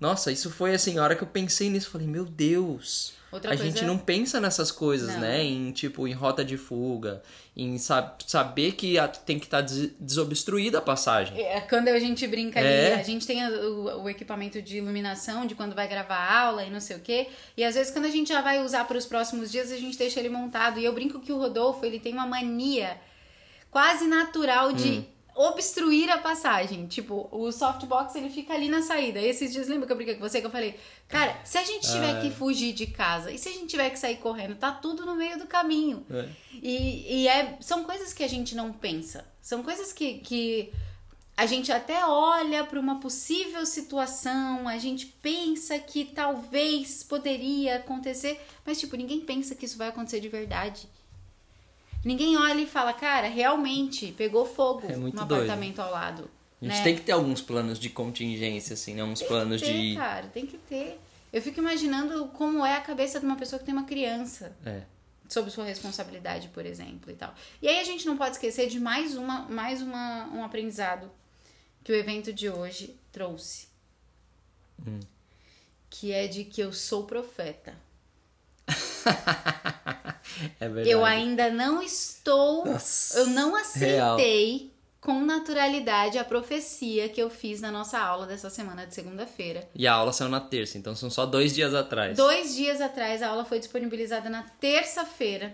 nossa, 0.00 0.32
isso 0.32 0.50
foi 0.50 0.74
assim, 0.74 0.98
a 0.98 1.02
hora 1.02 1.16
que 1.16 1.22
eu 1.22 1.28
pensei 1.28 1.70
nisso, 1.70 1.90
falei, 1.90 2.06
meu 2.06 2.24
Deus... 2.24 3.14
Outra 3.34 3.52
a 3.52 3.56
coisa... 3.56 3.68
gente 3.68 3.84
não 3.84 3.98
pensa 3.98 4.40
nessas 4.40 4.70
coisas, 4.70 5.14
não. 5.14 5.22
né? 5.22 5.42
Em 5.42 5.72
tipo, 5.72 6.06
em 6.06 6.12
rota 6.12 6.44
de 6.44 6.56
fuga, 6.56 7.20
em 7.56 7.76
sab 7.78 8.14
saber 8.24 8.72
que 8.72 8.94
tem 9.26 9.40
que 9.40 9.46
estar 9.46 9.56
tá 9.56 9.62
des 9.62 9.90
desobstruída 9.98 10.78
a 10.78 10.80
passagem. 10.80 11.36
É, 11.42 11.60
quando 11.62 11.88
a 11.88 11.98
gente 11.98 12.24
brinca 12.28 12.60
é. 12.60 12.92
ali, 12.92 13.00
a 13.00 13.02
gente 13.02 13.26
tem 13.26 13.44
o, 13.44 14.02
o, 14.02 14.08
equipamento 14.08 14.62
de 14.62 14.78
iluminação 14.78 15.46
de 15.46 15.56
quando 15.56 15.74
vai 15.74 15.88
gravar 15.88 16.32
aula 16.32 16.62
e 16.62 16.70
não 16.70 16.78
sei 16.78 16.96
o 16.96 17.00
quê. 17.00 17.26
E 17.56 17.64
às 17.64 17.74
vezes 17.74 17.92
quando 17.92 18.04
a 18.04 18.10
gente 18.10 18.28
já 18.28 18.40
vai 18.40 18.64
usar 18.64 18.84
para 18.84 18.96
os 18.96 19.04
próximos 19.04 19.50
dias, 19.50 19.72
a 19.72 19.76
gente 19.76 19.98
deixa 19.98 20.20
ele 20.20 20.28
montado. 20.28 20.78
E 20.78 20.84
eu 20.84 20.92
brinco 20.92 21.18
que 21.18 21.32
o 21.32 21.36
Rodolfo, 21.36 21.84
ele 21.84 21.98
tem 21.98 22.12
uma 22.12 22.28
mania 22.28 22.96
quase 23.68 24.06
natural 24.06 24.72
de 24.72 24.90
hum 24.90 25.13
obstruir 25.34 26.10
a 26.10 26.18
passagem. 26.18 26.86
Tipo, 26.86 27.28
o 27.30 27.50
softbox 27.50 28.14
ele 28.14 28.30
fica 28.30 28.54
ali 28.54 28.68
na 28.68 28.82
saída. 28.82 29.20
E 29.20 29.26
esses 29.26 29.52
dias, 29.52 29.68
lembra 29.68 29.86
que 29.86 29.92
eu 29.92 29.96
brinquei 29.96 30.14
com 30.14 30.20
você 30.20 30.40
que 30.40 30.46
eu 30.46 30.50
falei, 30.50 30.78
cara, 31.08 31.36
se 31.44 31.58
a 31.58 31.64
gente 31.64 31.90
tiver 31.90 32.18
é. 32.18 32.20
que 32.20 32.30
fugir 32.30 32.72
de 32.72 32.86
casa 32.86 33.30
e 33.30 33.38
se 33.38 33.48
a 33.48 33.52
gente 33.52 33.66
tiver 33.66 33.90
que 33.90 33.98
sair 33.98 34.16
correndo, 34.16 34.54
tá 34.54 34.72
tudo 34.72 35.04
no 35.04 35.14
meio 35.14 35.38
do 35.38 35.46
caminho. 35.46 36.06
É. 36.10 36.28
E, 36.54 37.22
e 37.22 37.28
é, 37.28 37.56
são 37.60 37.84
coisas 37.84 38.12
que 38.12 38.22
a 38.22 38.28
gente 38.28 38.54
não 38.54 38.72
pensa. 38.72 39.26
São 39.40 39.62
coisas 39.62 39.92
que, 39.92 40.18
que 40.18 40.72
a 41.36 41.46
gente 41.46 41.72
até 41.72 42.06
olha 42.06 42.64
para 42.64 42.78
uma 42.78 43.00
possível 43.00 43.66
situação, 43.66 44.68
a 44.68 44.78
gente 44.78 45.06
pensa 45.06 45.78
que 45.78 46.04
talvez 46.04 47.02
poderia 47.02 47.76
acontecer, 47.76 48.40
mas 48.64 48.78
tipo, 48.78 48.96
ninguém 48.96 49.20
pensa 49.20 49.54
que 49.54 49.64
isso 49.64 49.76
vai 49.76 49.88
acontecer 49.88 50.20
de 50.20 50.28
verdade. 50.28 50.88
Ninguém 52.04 52.36
olha 52.36 52.60
e 52.60 52.66
fala, 52.66 52.92
cara, 52.92 53.26
realmente 53.28 54.12
pegou 54.12 54.44
fogo 54.44 54.86
é 54.86 54.96
no 54.96 55.10
doido. 55.10 55.22
apartamento 55.22 55.78
ao 55.80 55.90
lado. 55.90 56.30
A 56.60 56.64
gente 56.64 56.76
né? 56.76 56.82
tem 56.84 56.94
que 56.96 57.02
ter 57.02 57.12
alguns 57.12 57.40
planos 57.40 57.78
de 57.78 57.88
contingência, 57.90 58.74
assim, 58.74 58.94
né? 58.94 59.02
Uns 59.04 59.18
tem 59.20 59.28
planos 59.28 59.60
que 59.60 59.66
ter, 59.68 59.80
de. 59.90 59.94
cara, 59.96 60.26
tem 60.28 60.46
que 60.46 60.58
ter. 60.58 61.00
Eu 61.32 61.42
fico 61.42 61.58
imaginando 61.60 62.26
como 62.28 62.64
é 62.64 62.76
a 62.76 62.80
cabeça 62.80 63.18
de 63.18 63.26
uma 63.26 63.36
pessoa 63.36 63.58
que 63.58 63.64
tem 63.64 63.74
uma 63.74 63.84
criança. 63.84 64.56
É. 64.64 64.82
sob 65.28 65.50
sua 65.50 65.64
responsabilidade, 65.64 66.48
por 66.48 66.64
exemplo, 66.66 67.10
e 67.10 67.14
tal. 67.14 67.34
E 67.60 67.66
aí 67.68 67.80
a 67.80 67.84
gente 67.84 68.06
não 68.06 68.16
pode 68.16 68.32
esquecer 68.36 68.68
de 68.68 68.78
mais 68.78 69.16
uma, 69.16 69.40
mais 69.48 69.80
uma, 69.82 70.26
um 70.32 70.44
aprendizado 70.44 71.10
que 71.82 71.90
o 71.90 71.94
evento 71.94 72.32
de 72.32 72.48
hoje 72.48 72.94
trouxe, 73.10 73.66
Hum. 74.86 75.00
que 75.90 76.12
é 76.12 76.26
de 76.26 76.44
que 76.44 76.60
eu 76.60 76.72
sou 76.72 77.04
profeta. 77.04 77.74
é 80.60 80.68
verdade. 80.68 80.90
Eu 80.90 81.04
ainda 81.04 81.50
não 81.50 81.82
estou, 81.82 82.64
Nossa, 82.64 83.18
eu 83.18 83.26
não 83.26 83.52
real. 83.74 84.16
aceitei 84.16 84.74
com 85.00 85.20
naturalidade 85.20 86.16
a 86.16 86.24
profecia 86.24 87.10
que 87.10 87.20
eu 87.20 87.28
fiz 87.28 87.60
na 87.60 87.70
nossa 87.70 87.98
aula 87.98 88.26
dessa 88.26 88.48
semana 88.48 88.86
de 88.86 88.94
segunda-feira. 88.94 89.68
E 89.74 89.86
a 89.86 89.92
aula 89.92 90.12
saiu 90.14 90.30
na 90.30 90.40
terça, 90.40 90.78
então 90.78 90.96
são 90.96 91.10
só 91.10 91.26
dois 91.26 91.54
dias 91.54 91.74
atrás. 91.74 92.16
Dois 92.16 92.54
dias 92.54 92.80
atrás, 92.80 93.22
a 93.22 93.28
aula 93.28 93.44
foi 93.44 93.58
disponibilizada 93.58 94.30
na 94.30 94.44
terça-feira. 94.58 95.52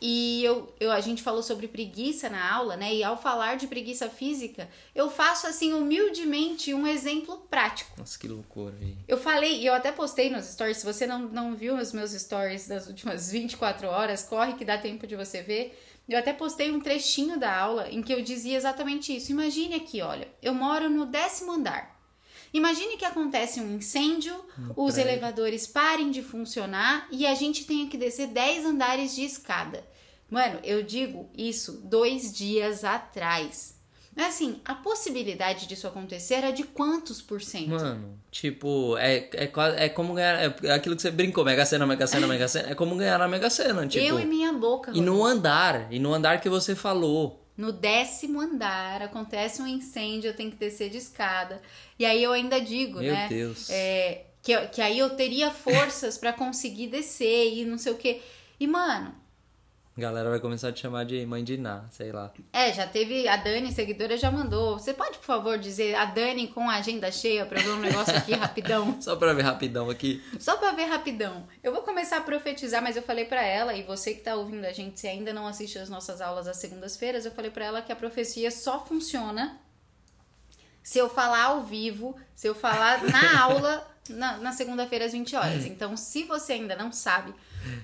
E 0.00 0.44
eu, 0.44 0.74
eu, 0.78 0.92
a 0.92 1.00
gente 1.00 1.22
falou 1.22 1.42
sobre 1.42 1.68
preguiça 1.68 2.28
na 2.28 2.52
aula, 2.54 2.76
né? 2.76 2.94
E 2.94 3.04
ao 3.04 3.16
falar 3.20 3.56
de 3.56 3.66
preguiça 3.66 4.08
física, 4.08 4.68
eu 4.94 5.10
faço, 5.10 5.46
assim, 5.46 5.72
humildemente, 5.72 6.72
um 6.74 6.86
exemplo 6.86 7.38
prático. 7.50 7.90
Nossa, 7.98 8.18
que 8.18 8.28
loucura, 8.28 8.72
velho. 8.72 8.96
Eu 9.06 9.18
falei, 9.18 9.60
e 9.60 9.66
eu 9.66 9.74
até 9.74 9.92
postei 9.92 10.30
nos 10.30 10.46
stories. 10.46 10.78
Se 10.78 10.84
você 10.84 11.06
não, 11.06 11.20
não 11.20 11.54
viu 11.54 11.76
os 11.76 11.92
meus 11.92 12.12
stories 12.12 12.68
das 12.68 12.86
últimas 12.86 13.30
24 13.32 13.88
horas, 13.88 14.22
corre 14.22 14.54
que 14.54 14.64
dá 14.64 14.78
tempo 14.78 15.06
de 15.06 15.16
você 15.16 15.42
ver. 15.42 15.78
Eu 16.08 16.18
até 16.18 16.32
postei 16.32 16.70
um 16.70 16.80
trechinho 16.80 17.38
da 17.38 17.52
aula 17.54 17.90
em 17.90 18.00
que 18.00 18.12
eu 18.12 18.22
dizia 18.22 18.56
exatamente 18.56 19.14
isso. 19.16 19.32
Imagine 19.32 19.74
aqui, 19.74 20.00
olha, 20.00 20.28
eu 20.40 20.54
moro 20.54 20.88
no 20.88 21.04
décimo 21.04 21.52
andar. 21.52 21.95
Imagine 22.52 22.96
que 22.96 23.04
acontece 23.04 23.60
um 23.60 23.76
incêndio, 23.76 24.34
os 24.76 24.94
prédio. 24.94 25.10
elevadores 25.12 25.66
parem 25.66 26.10
de 26.10 26.22
funcionar 26.22 27.06
e 27.10 27.26
a 27.26 27.34
gente 27.34 27.64
tenha 27.64 27.88
que 27.88 27.96
descer 27.98 28.28
10 28.28 28.66
andares 28.66 29.14
de 29.14 29.24
escada. 29.24 29.84
Mano, 30.30 30.58
eu 30.64 30.82
digo 30.82 31.28
isso 31.36 31.80
dois 31.84 32.32
dias 32.32 32.84
atrás. 32.84 33.76
Mas 34.16 34.28
assim, 34.28 34.60
a 34.64 34.74
possibilidade 34.74 35.66
disso 35.66 35.86
acontecer 35.86 36.36
é 36.42 36.50
de 36.50 36.64
quantos 36.64 37.20
por 37.20 37.42
cento? 37.42 37.68
Mano, 37.68 38.18
tipo, 38.30 38.96
é, 38.96 39.28
é, 39.34 39.52
é 39.76 39.88
como 39.90 40.14
ganhar. 40.14 40.56
É 40.64 40.72
aquilo 40.72 40.96
que 40.96 41.02
você 41.02 41.10
brincou, 41.10 41.44
Mega 41.44 41.66
Sena, 41.66 41.86
Mega 41.86 42.06
Sena, 42.06 42.26
Mega 42.26 42.48
Sena. 42.48 42.70
É 42.70 42.74
como 42.74 42.96
ganhar 42.96 43.18
na 43.18 43.28
Mega 43.28 43.50
Sena, 43.50 43.84
tipo. 43.86 44.02
eu 44.02 44.18
e 44.18 44.24
minha 44.24 44.54
boca. 44.54 44.90
E 44.94 45.02
no 45.02 45.22
andar, 45.22 45.92
e 45.92 45.98
no 45.98 46.14
andar 46.14 46.40
que 46.40 46.48
você 46.48 46.74
falou. 46.74 47.45
No 47.56 47.72
décimo 47.72 48.40
andar 48.40 49.02
acontece 49.02 49.62
um 49.62 49.66
incêndio, 49.66 50.28
eu 50.28 50.34
tenho 50.36 50.50
que 50.50 50.56
descer 50.56 50.90
de 50.90 50.98
escada. 50.98 51.62
E 51.98 52.04
aí 52.04 52.22
eu 52.22 52.32
ainda 52.32 52.60
digo, 52.60 53.00
Meu 53.00 53.12
né? 53.12 53.28
Deus. 53.28 53.70
é, 53.70 54.26
que, 54.42 54.56
que 54.68 54.82
aí 54.82 54.98
eu 54.98 55.10
teria 55.10 55.50
forças 55.50 56.18
pra 56.18 56.32
conseguir 56.32 56.88
descer 56.88 57.54
e 57.54 57.64
não 57.64 57.78
sei 57.78 57.92
o 57.92 57.96
quê. 57.96 58.20
E, 58.60 58.66
mano, 58.66 59.14
A 59.96 60.00
galera 60.00 60.28
vai 60.28 60.38
começar 60.38 60.68
a 60.68 60.72
te 60.72 60.80
chamar 60.80 61.06
de 61.06 61.24
mãe 61.24 61.42
de 61.42 61.54
Iná, 61.54 61.84
sei 61.90 62.12
lá. 62.12 62.30
é, 62.52 62.70
já 62.70 62.86
teve. 62.86 63.26
A 63.26 63.36
Dani, 63.38 63.72
seguidora, 63.72 64.14
já 64.18 64.30
mandou. 64.30 64.78
Você 64.78 64.92
pode, 64.92 65.16
por 65.16 65.24
favor, 65.24 65.58
dizer 65.58 65.94
a 65.94 66.04
Dani 66.04 66.48
com 66.48 66.68
a 66.68 66.74
agenda 66.74 67.10
cheia 67.10 67.46
pra 67.46 67.62
ver 67.62 67.70
um 67.70 67.80
negócio 67.80 68.14
aqui 68.14 68.34
rapidão? 68.34 68.96
Só 69.00 69.16
pra 69.16 69.32
ver 69.32 69.42
rapidão 69.42 69.88
aqui. 69.88 70.22
Só 70.38 70.58
pra 70.58 70.72
ver 70.72 70.84
rapidão. 70.84 71.48
Eu 71.62 71.72
vou 71.72 71.80
começar 71.80 72.18
a 72.18 72.20
profetizar, 72.20 72.82
mas 72.82 72.94
eu 72.94 73.02
falei 73.02 73.24
pra 73.24 73.42
ela, 73.42 73.72
e 73.72 73.84
você 73.84 74.12
que 74.12 74.20
tá 74.20 74.34
ouvindo 74.34 74.66
a 74.66 74.72
gente, 74.72 75.00
se 75.00 75.08
ainda 75.08 75.32
não 75.32 75.46
assiste 75.46 75.78
as 75.78 75.88
nossas 75.88 76.20
aulas 76.20 76.46
às 76.46 76.58
segundas-feiras, 76.58 77.24
eu 77.24 77.32
falei 77.32 77.50
pra 77.50 77.64
ela 77.64 77.80
que 77.80 77.90
a 77.90 77.96
profecia 77.96 78.50
só 78.50 78.84
funciona 78.84 79.58
se 80.82 80.98
eu 80.98 81.08
falar 81.08 81.44
ao 81.44 81.62
vivo, 81.62 82.14
se 82.34 82.46
eu 82.46 82.54
falar 82.54 83.02
na 83.02 83.40
aula 83.40 83.95
na, 84.08 84.38
na 84.38 84.52
segunda-feira 84.52 85.04
às 85.06 85.12
20 85.12 85.36
horas. 85.36 85.64
Então, 85.66 85.96
se 85.96 86.24
você 86.24 86.54
ainda 86.54 86.74
não 86.76 86.90
sabe, 86.92 87.34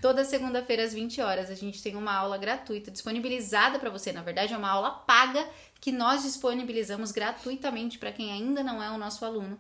toda 0.01 0.25
segunda-feira 0.25 0.85
às 0.85 0.93
20 0.93 1.21
horas 1.21 1.51
a 1.51 1.55
gente 1.55 1.83
tem 1.83 1.97
uma 1.97 2.13
aula 2.15 2.37
gratuita 2.39 2.91
disponibilizada 2.91 3.79
pra 3.79 3.91
você. 3.91 4.13
Na 4.13 4.23
verdade, 4.23 4.53
é 4.53 4.57
uma 4.57 4.71
aula 4.71 4.91
paga 4.91 5.47
que 5.81 5.91
nós 5.93 6.23
disponibilizamos 6.23 7.11
gratuitamente 7.13 7.99
pra 7.99 8.13
quem 8.13 8.31
ainda 8.33 8.63
não 8.63 8.83
é 8.83 8.91
o 8.91 8.99
nosso 8.99 9.25
aluno 9.25 9.59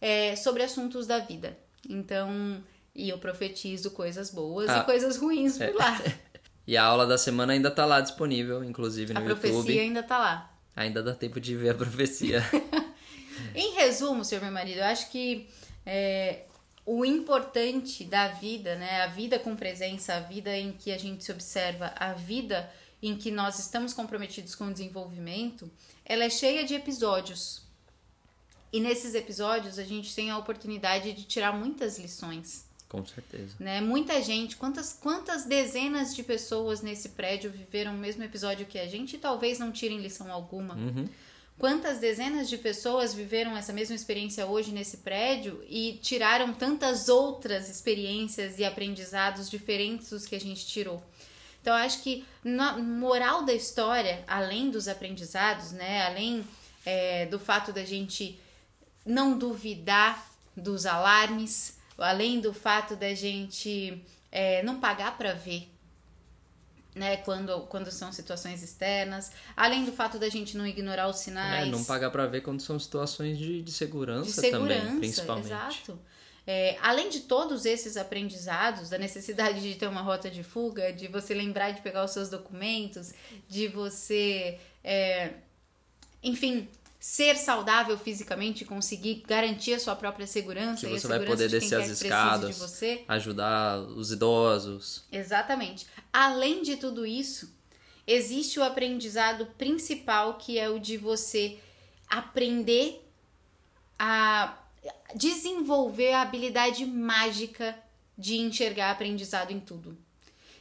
é, 0.00 0.36
sobre 0.36 0.62
assuntos 0.62 1.06
da 1.06 1.18
vida. 1.18 1.56
Então, 1.88 2.62
e 2.94 3.08
eu 3.08 3.18
profetizo 3.18 3.90
coisas 3.90 4.30
boas 4.30 4.68
Ah. 4.68 4.78
e 4.78 4.84
coisas 4.84 5.16
ruins 5.16 5.56
por 5.58 5.74
lá. 5.74 6.00
E 6.64 6.76
a 6.76 6.84
aula 6.84 7.04
da 7.04 7.18
semana 7.18 7.54
ainda 7.54 7.72
tá 7.72 7.84
lá 7.84 8.00
disponível, 8.00 8.62
inclusive 8.62 9.12
no 9.12 9.18
A 9.18 9.22
profecia 9.24 9.56
YouTube. 9.56 9.80
ainda 9.80 10.00
tá 10.00 10.16
lá. 10.16 10.54
Ainda 10.76 11.02
dá 11.02 11.12
tempo 11.12 11.40
de 11.40 11.56
ver 11.56 11.70
a 11.70 11.74
profecia. 11.74 12.40
Em 13.52 13.74
resumo, 13.74 14.24
senhor 14.24 14.42
meu 14.42 14.52
marido, 14.52 14.78
eu 14.78 14.84
acho 14.84 15.10
que 15.10 15.48
é, 15.86 16.44
o 16.84 17.04
importante 17.04 18.04
da 18.04 18.28
vida, 18.28 18.76
né, 18.76 19.02
a 19.02 19.06
vida 19.06 19.38
com 19.38 19.54
presença, 19.54 20.14
a 20.14 20.20
vida 20.20 20.56
em 20.56 20.72
que 20.72 20.92
a 20.92 20.98
gente 20.98 21.24
se 21.24 21.32
observa, 21.32 21.92
a 21.96 22.12
vida 22.12 22.70
em 23.02 23.16
que 23.16 23.30
nós 23.30 23.58
estamos 23.58 23.92
comprometidos 23.92 24.54
com 24.54 24.66
o 24.66 24.72
desenvolvimento, 24.72 25.70
ela 26.04 26.24
é 26.24 26.30
cheia 26.30 26.64
de 26.64 26.74
episódios. 26.74 27.62
E 28.72 28.80
nesses 28.80 29.14
episódios 29.14 29.78
a 29.78 29.84
gente 29.84 30.14
tem 30.14 30.30
a 30.30 30.38
oportunidade 30.38 31.12
de 31.12 31.24
tirar 31.24 31.52
muitas 31.52 31.98
lições. 31.98 32.64
Com 32.88 33.06
certeza. 33.06 33.54
né? 33.58 33.80
Muita 33.80 34.20
gente, 34.20 34.56
quantas, 34.56 34.92
quantas 34.92 35.46
dezenas 35.46 36.14
de 36.14 36.22
pessoas 36.22 36.82
nesse 36.82 37.10
prédio 37.10 37.50
viveram 37.50 37.94
o 37.94 37.98
mesmo 37.98 38.22
episódio 38.22 38.66
que 38.66 38.78
a 38.78 38.86
gente 38.86 39.16
e 39.16 39.18
talvez 39.18 39.58
não 39.58 39.72
tirem 39.72 39.98
lição 39.98 40.30
alguma. 40.30 40.74
Uhum. 40.74 41.08
Quantas 41.58 41.98
dezenas 41.98 42.48
de 42.48 42.58
pessoas 42.58 43.14
viveram 43.14 43.56
essa 43.56 43.72
mesma 43.72 43.94
experiência 43.94 44.46
hoje 44.46 44.72
nesse 44.72 44.98
prédio 44.98 45.64
e 45.68 45.98
tiraram 46.02 46.52
tantas 46.52 47.08
outras 47.08 47.68
experiências 47.68 48.58
e 48.58 48.64
aprendizados 48.64 49.48
diferentes 49.48 50.10
dos 50.10 50.26
que 50.26 50.34
a 50.34 50.40
gente 50.40 50.66
tirou. 50.66 51.02
Então, 51.60 51.74
acho 51.74 52.02
que 52.02 52.24
na 52.42 52.76
moral 52.76 53.44
da 53.44 53.52
história, 53.52 54.24
além 54.26 54.70
dos 54.70 54.88
aprendizados, 54.88 55.70
né, 55.70 56.04
além 56.06 56.44
é, 56.84 57.26
do 57.26 57.38
fato 57.38 57.72
da 57.72 57.84
gente 57.84 58.40
não 59.06 59.38
duvidar 59.38 60.28
dos 60.56 60.86
alarmes, 60.86 61.78
além 61.96 62.40
do 62.40 62.52
fato 62.52 62.96
da 62.96 63.14
gente 63.14 64.02
é, 64.32 64.62
não 64.64 64.80
pagar 64.80 65.16
para 65.16 65.34
ver, 65.34 65.71
né, 66.94 67.16
quando, 67.18 67.60
quando 67.62 67.90
são 67.90 68.12
situações 68.12 68.62
externas, 68.62 69.30
além 69.56 69.84
do 69.84 69.92
fato 69.92 70.18
da 70.18 70.28
gente 70.28 70.56
não 70.56 70.66
ignorar 70.66 71.08
os 71.08 71.16
É, 71.20 71.24
sinais. 71.24 71.68
não 71.70 71.82
pagar 71.84 72.10
pra 72.10 72.26
ver 72.26 72.42
quando 72.42 72.60
são 72.60 72.78
situações 72.78 73.38
de, 73.38 73.62
de 73.62 73.72
segurança, 73.72 74.26
de 74.26 74.32
segurança, 74.32 74.80
também, 74.84 74.98
principalmente. 74.98 75.46
exato. 75.46 75.98
É, 76.46 76.76
além 76.82 77.08
de 77.08 77.20
todos 77.20 77.64
esses 77.64 77.96
aprendizados, 77.96 78.90
da 78.90 78.98
necessidade 78.98 79.60
de 79.62 79.74
ter 79.76 79.86
uma 79.86 80.02
rota 80.02 80.28
de 80.28 80.42
fuga, 80.42 80.92
de 80.92 81.06
você 81.06 81.32
lembrar 81.34 81.70
de 81.70 81.80
pegar 81.80 82.04
os 82.04 82.10
seus 82.10 82.28
documentos, 82.28 83.12
de 83.48 83.68
você, 83.68 84.58
é, 84.82 85.34
enfim, 86.22 86.68
ser 87.02 87.36
saudável 87.36 87.98
fisicamente, 87.98 88.64
conseguir 88.64 89.24
garantir 89.26 89.74
a 89.74 89.80
sua 89.80 89.96
própria 89.96 90.24
segurança 90.24 90.86
Que 90.86 90.92
e 90.92 90.96
a 90.96 91.00
você 91.00 91.08
vai 91.08 91.26
poder 91.26 91.50
descer 91.50 91.80
as 91.80 91.88
escadas, 91.88 92.54
de 92.54 92.60
você. 92.60 93.04
ajudar 93.08 93.80
os 93.80 94.12
idosos. 94.12 95.02
Exatamente. 95.10 95.84
Além 96.12 96.62
de 96.62 96.76
tudo 96.76 97.04
isso, 97.04 97.52
existe 98.06 98.60
o 98.60 98.62
aprendizado 98.62 99.46
principal 99.58 100.34
que 100.34 100.60
é 100.60 100.70
o 100.70 100.78
de 100.78 100.96
você 100.96 101.58
aprender 102.08 103.04
a 103.98 104.56
desenvolver 105.16 106.12
a 106.12 106.22
habilidade 106.22 106.86
mágica 106.86 107.76
de 108.16 108.36
enxergar 108.36 108.92
aprendizado 108.92 109.50
em 109.50 109.58
tudo. 109.58 109.98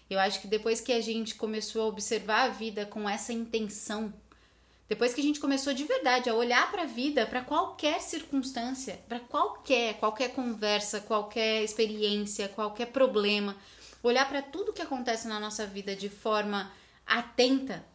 Eu 0.09 0.19
acho 0.19 0.41
que 0.41 0.47
depois 0.47 0.81
que 0.81 0.91
a 0.91 1.01
gente 1.01 1.35
começou 1.35 1.83
a 1.83 1.85
observar 1.85 2.45
a 2.45 2.49
vida 2.49 2.83
com 2.83 3.07
essa 3.07 3.31
intenção, 3.31 4.11
depois 4.91 5.13
que 5.13 5.21
a 5.21 5.23
gente 5.23 5.39
começou 5.39 5.73
de 5.73 5.85
verdade 5.85 6.29
a 6.29 6.35
olhar 6.35 6.69
para 6.69 6.81
a 6.81 6.85
vida, 6.85 7.25
para 7.25 7.39
qualquer 7.39 8.01
circunstância, 8.01 8.99
para 9.07 9.21
qualquer, 9.21 9.93
qualquer 9.93 10.33
conversa, 10.33 10.99
qualquer 10.99 11.63
experiência, 11.63 12.49
qualquer 12.49 12.87
problema, 12.87 13.55
olhar 14.03 14.27
para 14.27 14.41
tudo 14.41 14.73
que 14.73 14.81
acontece 14.81 15.29
na 15.29 15.39
nossa 15.39 15.65
vida 15.65 15.95
de 15.95 16.09
forma 16.09 16.69
atenta 17.07 17.85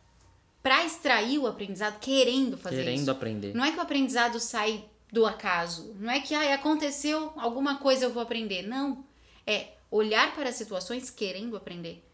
para 0.63 0.87
extrair 0.87 1.39
o 1.39 1.47
aprendizado, 1.47 1.99
querendo 2.01 2.57
fazer 2.57 2.85
Querendo 2.85 3.03
isso. 3.03 3.11
aprender. 3.11 3.55
Não 3.55 3.63
é 3.63 3.73
que 3.73 3.79
o 3.79 3.83
aprendizado 3.83 4.41
sai 4.41 4.83
do 5.13 5.27
acaso. 5.27 5.95
Não 6.01 6.11
é 6.11 6.21
que 6.21 6.35
ah, 6.35 6.55
aconteceu 6.55 7.31
alguma 7.37 7.77
coisa 7.77 8.07
eu 8.07 8.11
vou 8.11 8.23
aprender. 8.23 8.63
Não. 8.63 9.05
É 9.47 9.75
olhar 9.91 10.35
para 10.35 10.49
as 10.49 10.55
situações 10.55 11.11
querendo 11.11 11.59
aprender. 11.59 12.06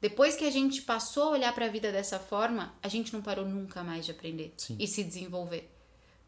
Depois 0.00 0.36
que 0.36 0.44
a 0.44 0.50
gente 0.50 0.82
passou 0.82 1.24
a 1.24 1.30
olhar 1.30 1.54
para 1.54 1.66
a 1.66 1.70
vida 1.70 1.90
dessa 1.90 2.18
forma, 2.18 2.74
a 2.82 2.88
gente 2.88 3.12
não 3.12 3.20
parou 3.20 3.44
nunca 3.44 3.82
mais 3.82 4.04
de 4.04 4.12
aprender 4.12 4.54
Sim. 4.56 4.76
e 4.78 4.86
se 4.86 5.02
desenvolver. 5.02 5.72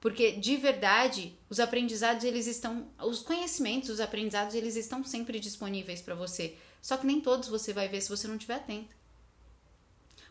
Porque 0.00 0.32
de 0.32 0.56
verdade, 0.56 1.38
os 1.48 1.60
aprendizados 1.60 2.24
eles 2.24 2.46
estão, 2.46 2.88
os 2.98 3.22
conhecimentos, 3.22 3.90
os 3.90 4.00
aprendizados 4.00 4.54
eles 4.54 4.74
estão 4.74 5.04
sempre 5.04 5.38
disponíveis 5.38 6.00
para 6.00 6.14
você. 6.14 6.56
Só 6.80 6.96
que 6.96 7.06
nem 7.06 7.20
todos 7.20 7.48
você 7.48 7.72
vai 7.72 7.86
ver 7.86 8.00
se 8.00 8.08
você 8.08 8.26
não 8.26 8.36
estiver 8.36 8.54
atento. 8.54 8.96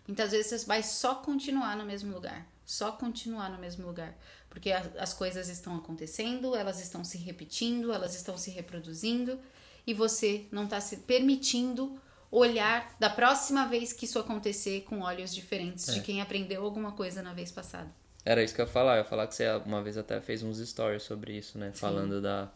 Muitas 0.08 0.32
vezes 0.32 0.48
você 0.48 0.66
vai 0.66 0.82
só 0.82 1.16
continuar 1.16 1.78
no 1.78 1.86
mesmo 1.86 2.12
lugar, 2.12 2.52
só 2.66 2.92
continuar 2.92 3.52
no 3.52 3.60
mesmo 3.60 3.86
lugar, 3.86 4.18
porque 4.50 4.72
as 4.72 5.14
coisas 5.14 5.50
estão 5.50 5.78
acontecendo, 5.78 6.56
elas 6.56 6.82
estão 6.82 7.04
se 7.04 7.20
repetindo, 7.20 7.94
elas 7.94 8.16
estão 8.16 8.36
se 8.36 8.50
reproduzindo 8.50 9.40
e 9.86 9.94
você 9.94 10.48
não 10.52 10.64
está 10.64 10.82
se 10.82 10.98
permitindo 10.98 12.02
olhar 12.32 12.96
da 13.00 13.10
próxima 13.10 13.68
vez 13.68 13.92
que 13.92 14.06
isso 14.06 14.20
acontecer 14.20 14.82
com 14.82 15.02
olhos 15.02 15.34
diferentes 15.34 15.90
É. 15.90 15.94
de 15.94 16.02
quem 16.02 16.22
aprendeu 16.22 16.64
alguma 16.64 16.92
coisa 16.92 17.22
na 17.22 17.34
vez 17.34 17.52
passada. 17.52 17.90
Era 18.24 18.44
isso 18.44 18.54
que 18.54 18.62
eu 18.62 18.66
ia 18.66 18.72
falar. 18.72 18.96
Eu 18.96 19.00
ia 19.00 19.06
falar 19.06 19.28
que 19.28 19.34
você 19.36 19.50
uma 19.66 19.82
vez 19.82 19.98
até 19.98 20.20
fez 20.22 20.44
uns 20.44 20.60
stories 20.60 21.04
sobre 21.04 21.38
isso, 21.38 21.58
né? 21.58 21.72
Falando 21.74 22.22
da, 22.22 22.52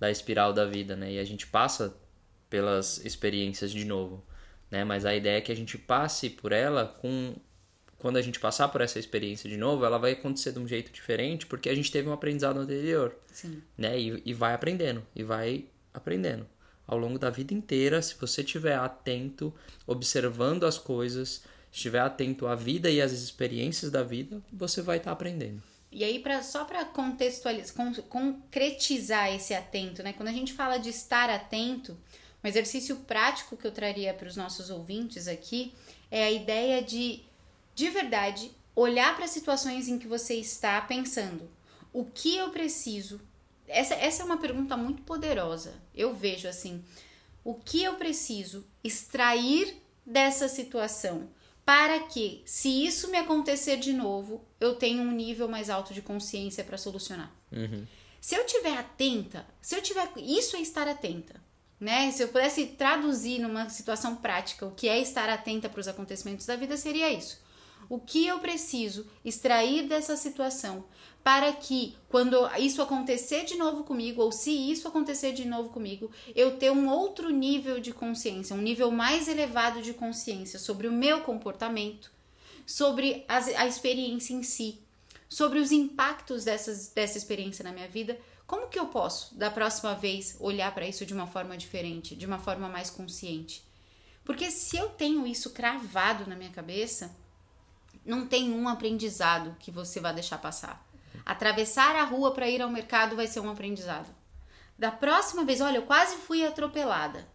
da 0.00 0.10
espiral 0.10 0.52
da 0.52 0.64
vida, 0.64 0.96
né? 0.96 1.12
E 1.12 1.18
a 1.18 1.24
gente 1.24 1.46
passa 1.46 1.94
pelas 2.50 3.04
experiências 3.04 3.70
de 3.70 3.84
novo, 3.84 4.24
né? 4.70 4.84
Mas 4.84 5.04
a 5.04 5.14
ideia 5.14 5.38
é 5.38 5.40
que 5.40 5.52
a 5.52 5.56
gente 5.56 5.78
passe 5.78 6.28
por 6.30 6.50
ela 6.52 6.86
com... 7.00 7.34
Quando 7.98 8.16
a 8.16 8.22
gente 8.22 8.40
passar 8.40 8.66
por 8.68 8.80
essa 8.80 8.98
experiência 8.98 9.48
de 9.48 9.56
novo, 9.56 9.84
ela 9.84 9.96
vai 9.96 10.12
acontecer 10.12 10.50
de 10.50 10.58
um 10.58 10.66
jeito 10.66 10.90
diferente 10.90 11.46
porque 11.46 11.68
a 11.68 11.74
gente 11.74 11.92
teve 11.92 12.08
um 12.08 12.12
aprendizado 12.12 12.58
anterior, 12.58 13.14
Sim. 13.32 13.62
né? 13.78 13.96
E, 14.00 14.20
e 14.26 14.34
vai 14.34 14.54
aprendendo, 14.54 15.06
e 15.14 15.22
vai 15.22 15.66
aprendendo. 15.94 16.44
Ao 16.86 16.98
longo 16.98 17.18
da 17.18 17.30
vida 17.30 17.54
inteira, 17.54 18.02
se 18.02 18.14
você 18.20 18.42
estiver 18.42 18.76
atento, 18.76 19.52
observando 19.86 20.64
as 20.64 20.78
coisas, 20.78 21.42
estiver 21.72 22.00
atento 22.00 22.46
à 22.46 22.54
vida 22.54 22.90
e 22.90 23.00
às 23.00 23.12
experiências 23.12 23.90
da 23.90 24.02
vida, 24.02 24.42
você 24.52 24.82
vai 24.82 24.98
estar 24.98 25.12
aprendendo. 25.12 25.62
E 25.90 26.02
aí, 26.04 26.18
pra, 26.20 26.42
só 26.42 26.64
para 26.64 26.84
contextualizar, 26.86 27.74
con- 27.76 28.02
concretizar 28.08 29.32
esse 29.34 29.54
atento, 29.54 30.02
né? 30.02 30.12
Quando 30.12 30.28
a 30.28 30.32
gente 30.32 30.52
fala 30.52 30.78
de 30.78 30.88
estar 30.88 31.28
atento, 31.30 31.96
um 32.42 32.48
exercício 32.48 32.96
prático 32.96 33.56
que 33.56 33.66
eu 33.66 33.70
traria 33.72 34.12
para 34.12 34.26
os 34.28 34.36
nossos 34.36 34.70
ouvintes 34.70 35.28
aqui 35.28 35.72
é 36.10 36.24
a 36.24 36.30
ideia 36.30 36.82
de, 36.82 37.20
de 37.74 37.88
verdade, 37.90 38.50
olhar 38.74 39.14
para 39.14 39.24
as 39.26 39.30
situações 39.30 39.86
em 39.88 39.98
que 39.98 40.06
você 40.06 40.34
está 40.34 40.80
pensando. 40.80 41.48
O 41.92 42.04
que 42.04 42.36
eu 42.36 42.50
preciso? 42.50 43.20
Essa, 43.72 43.94
essa 43.94 44.22
é 44.22 44.26
uma 44.26 44.38
pergunta 44.38 44.76
muito 44.76 45.02
poderosa. 45.02 45.74
Eu 45.94 46.14
vejo 46.14 46.46
assim: 46.48 46.84
o 47.44 47.54
que 47.54 47.82
eu 47.82 47.94
preciso 47.94 48.66
extrair 48.84 49.76
dessa 50.04 50.48
situação 50.48 51.28
para 51.64 52.00
que, 52.00 52.42
se 52.44 52.84
isso 52.84 53.10
me 53.10 53.16
acontecer 53.18 53.76
de 53.76 53.92
novo, 53.92 54.44
eu 54.60 54.74
tenha 54.74 55.00
um 55.00 55.12
nível 55.12 55.48
mais 55.48 55.70
alto 55.70 55.94
de 55.94 56.02
consciência 56.02 56.64
para 56.64 56.76
solucionar. 56.76 57.32
Se 58.20 58.34
eu 58.34 58.44
tiver 58.46 58.76
atenta, 58.76 59.46
se 59.60 59.74
eu 59.76 59.82
tiver, 59.82 60.08
isso 60.16 60.56
é 60.56 60.60
estar 60.60 60.86
atenta, 60.88 61.40
né? 61.78 62.10
Se 62.12 62.22
eu 62.22 62.28
pudesse 62.28 62.66
traduzir 62.66 63.40
numa 63.40 63.68
situação 63.68 64.16
prática 64.16 64.66
o 64.66 64.72
que 64.72 64.88
é 64.88 64.98
estar 65.00 65.28
atenta 65.28 65.68
para 65.68 65.80
os 65.80 65.88
acontecimentos 65.88 66.46
da 66.46 66.56
vida 66.56 66.76
seria 66.76 67.12
isso. 67.12 67.40
O 67.88 67.98
que 67.98 68.26
eu 68.26 68.38
preciso 68.38 69.06
extrair 69.24 69.86
dessa 69.86 70.16
situação 70.16 70.84
para 71.22 71.52
que 71.52 71.96
quando 72.08 72.36
isso 72.58 72.82
acontecer 72.82 73.44
de 73.44 73.56
novo 73.56 73.84
comigo 73.84 74.22
ou 74.22 74.32
se 74.32 74.50
isso 74.50 74.88
acontecer 74.88 75.32
de 75.32 75.44
novo 75.44 75.68
comigo, 75.68 76.10
eu 76.34 76.56
ter 76.56 76.70
um 76.72 76.88
outro 76.88 77.30
nível 77.30 77.78
de 77.78 77.92
consciência, 77.92 78.56
um 78.56 78.60
nível 78.60 78.90
mais 78.90 79.28
elevado 79.28 79.80
de 79.80 79.94
consciência 79.94 80.58
sobre 80.58 80.88
o 80.88 80.92
meu 80.92 81.20
comportamento, 81.20 82.10
sobre 82.66 83.24
as, 83.28 83.48
a 83.48 83.66
experiência 83.66 84.34
em 84.34 84.42
si, 84.42 84.80
sobre 85.28 85.58
os 85.58 85.70
impactos 85.70 86.44
dessas, 86.44 86.88
dessa 86.88 87.18
experiência 87.18 87.62
na 87.62 87.72
minha 87.72 87.88
vida. 87.88 88.18
Como 88.46 88.68
que 88.68 88.78
eu 88.78 88.86
posso, 88.86 89.34
da 89.36 89.50
próxima 89.50 89.94
vez, 89.94 90.36
olhar 90.40 90.74
para 90.74 90.86
isso 90.86 91.06
de 91.06 91.14
uma 91.14 91.26
forma 91.26 91.56
diferente, 91.56 92.16
de 92.16 92.26
uma 92.26 92.38
forma 92.38 92.68
mais 92.68 92.90
consciente? 92.90 93.64
Porque 94.24 94.50
se 94.50 94.76
eu 94.76 94.88
tenho 94.90 95.26
isso 95.26 95.50
cravado 95.50 96.28
na 96.28 96.36
minha 96.36 96.50
cabeça, 96.50 97.14
não 98.04 98.26
tem 98.26 98.52
um 98.52 98.68
aprendizado 98.68 99.56
que 99.58 99.70
você 99.70 100.00
vai 100.00 100.12
deixar 100.12 100.38
passar. 100.38 100.86
Atravessar 101.24 101.94
a 101.96 102.04
rua 102.04 102.32
para 102.32 102.48
ir 102.48 102.60
ao 102.60 102.70
mercado 102.70 103.16
vai 103.16 103.26
ser 103.26 103.40
um 103.40 103.50
aprendizado. 103.50 104.12
Da 104.78 104.90
próxima 104.90 105.44
vez, 105.44 105.60
olha, 105.60 105.76
eu 105.76 105.86
quase 105.86 106.16
fui 106.16 106.44
atropelada. 106.44 107.28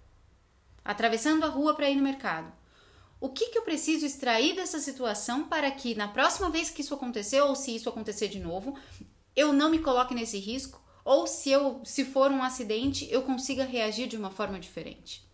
Atravessando 0.84 1.46
a 1.46 1.50
rua 1.50 1.76
para 1.76 1.90
ir 1.90 1.96
no 1.96 2.04
mercado. 2.04 2.52
O 3.20 3.30
que, 3.30 3.50
que 3.50 3.58
eu 3.58 3.64
preciso 3.64 4.06
extrair 4.06 4.56
dessa 4.56 4.80
situação 4.80 5.46
para 5.46 5.72
que 5.72 5.96
na 5.96 6.08
próxima 6.08 6.50
vez 6.50 6.70
que 6.70 6.82
isso 6.82 6.94
acontecer, 6.94 7.42
ou 7.42 7.56
se 7.56 7.76
isso 7.76 7.90
acontecer 7.90 8.28
de 8.28 8.40
novo, 8.40 8.78
eu 9.36 9.54
não 9.54 9.70
me 9.70 9.80
coloque 9.80 10.14
nesse 10.14 10.38
risco, 10.38 10.82
ou 11.04 11.26
se 11.26 11.50
eu 11.50 11.82
se 11.86 12.04
for 12.04 12.32
um 12.32 12.44
acidente, 12.44 13.08
eu 13.10 13.24
consiga 13.24 13.64
reagir 13.64 14.08
de 14.08 14.18
uma 14.18 14.30
forma 14.30 14.60
diferente. 14.60 15.26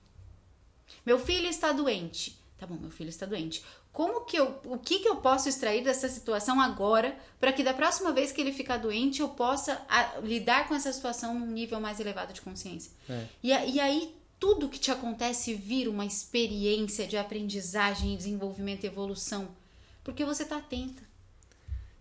Meu 1.05 1.19
filho 1.19 1.47
está 1.47 1.71
doente. 1.71 2.39
Tá 2.57 2.67
bom, 2.67 2.75
meu 2.75 2.91
filho 2.91 3.09
está 3.09 3.25
doente. 3.25 3.65
Como 3.93 4.25
que 4.25 4.35
eu, 4.37 4.59
o 4.65 4.77
que 4.77 4.99
que 4.99 5.07
eu 5.07 5.17
posso 5.17 5.47
extrair 5.47 5.83
dessa 5.83 6.09
situação 6.09 6.59
agora 6.59 7.15
para 7.39 7.53
que 7.53 7.63
da 7.63 7.73
próxima 7.75 8.11
vez 8.11 8.31
que 8.31 8.41
ele 8.41 8.51
ficar 8.51 8.77
doente 8.77 9.21
eu 9.21 9.29
possa 9.29 9.79
a, 9.87 10.17
lidar 10.23 10.67
com 10.67 10.73
essa 10.73 10.91
situação 10.91 11.39
num 11.39 11.45
nível 11.45 11.79
mais 11.79 11.99
elevado 11.99 12.33
de 12.33 12.41
consciência? 12.41 12.91
É. 13.07 13.25
E, 13.43 13.53
a- 13.53 13.65
e 13.65 13.79
aí 13.79 14.15
tudo 14.39 14.67
que 14.67 14.79
te 14.79 14.89
acontece 14.91 15.53
vira 15.53 15.89
uma 15.91 16.05
experiência 16.05 17.05
de 17.07 17.15
aprendizagem, 17.17 18.17
desenvolvimento 18.17 18.83
e 18.83 18.87
evolução, 18.87 19.47
porque 20.03 20.25
você 20.25 20.43
tá 20.43 20.57
atenta. 20.57 21.03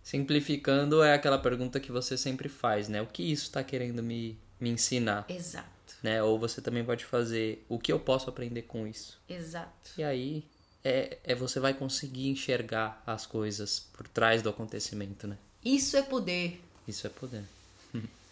Simplificando, 0.01 1.01
é 1.01 1.13
aquela 1.13 1.37
pergunta 1.37 1.79
que 1.79 1.91
você 1.91 2.17
sempre 2.17 2.49
faz, 2.49 2.89
né? 2.89 3.01
O 3.01 3.07
que 3.07 3.23
isso 3.23 3.43
está 3.43 3.63
querendo 3.63 4.03
me, 4.03 4.37
me 4.59 4.69
ensinar? 4.69 5.25
Exato, 5.29 5.67
Né? 6.01 6.21
Ou 6.21 6.37
você 6.37 6.61
também 6.61 6.83
pode 6.83 7.05
fazer 7.05 7.65
o 7.69 7.79
que 7.79 7.93
eu 7.93 7.99
posso 7.99 8.29
aprender 8.29 8.63
com 8.63 8.85
isso. 8.85 9.17
exato. 9.29 9.91
E 9.97 10.03
aí 10.03 10.43
é, 10.83 11.17
é 11.23 11.35
você 11.35 11.59
vai 11.59 11.73
conseguir 11.73 12.29
enxergar 12.29 13.01
as 13.05 13.25
coisas 13.25 13.87
por 13.93 14.07
trás 14.07 14.41
do 14.41 14.49
acontecimento, 14.49 15.27
né? 15.27 15.37
Isso 15.63 15.95
é 15.95 16.01
poder. 16.01 16.61
Isso 16.87 17.07
é 17.07 17.09
poder. 17.09 17.43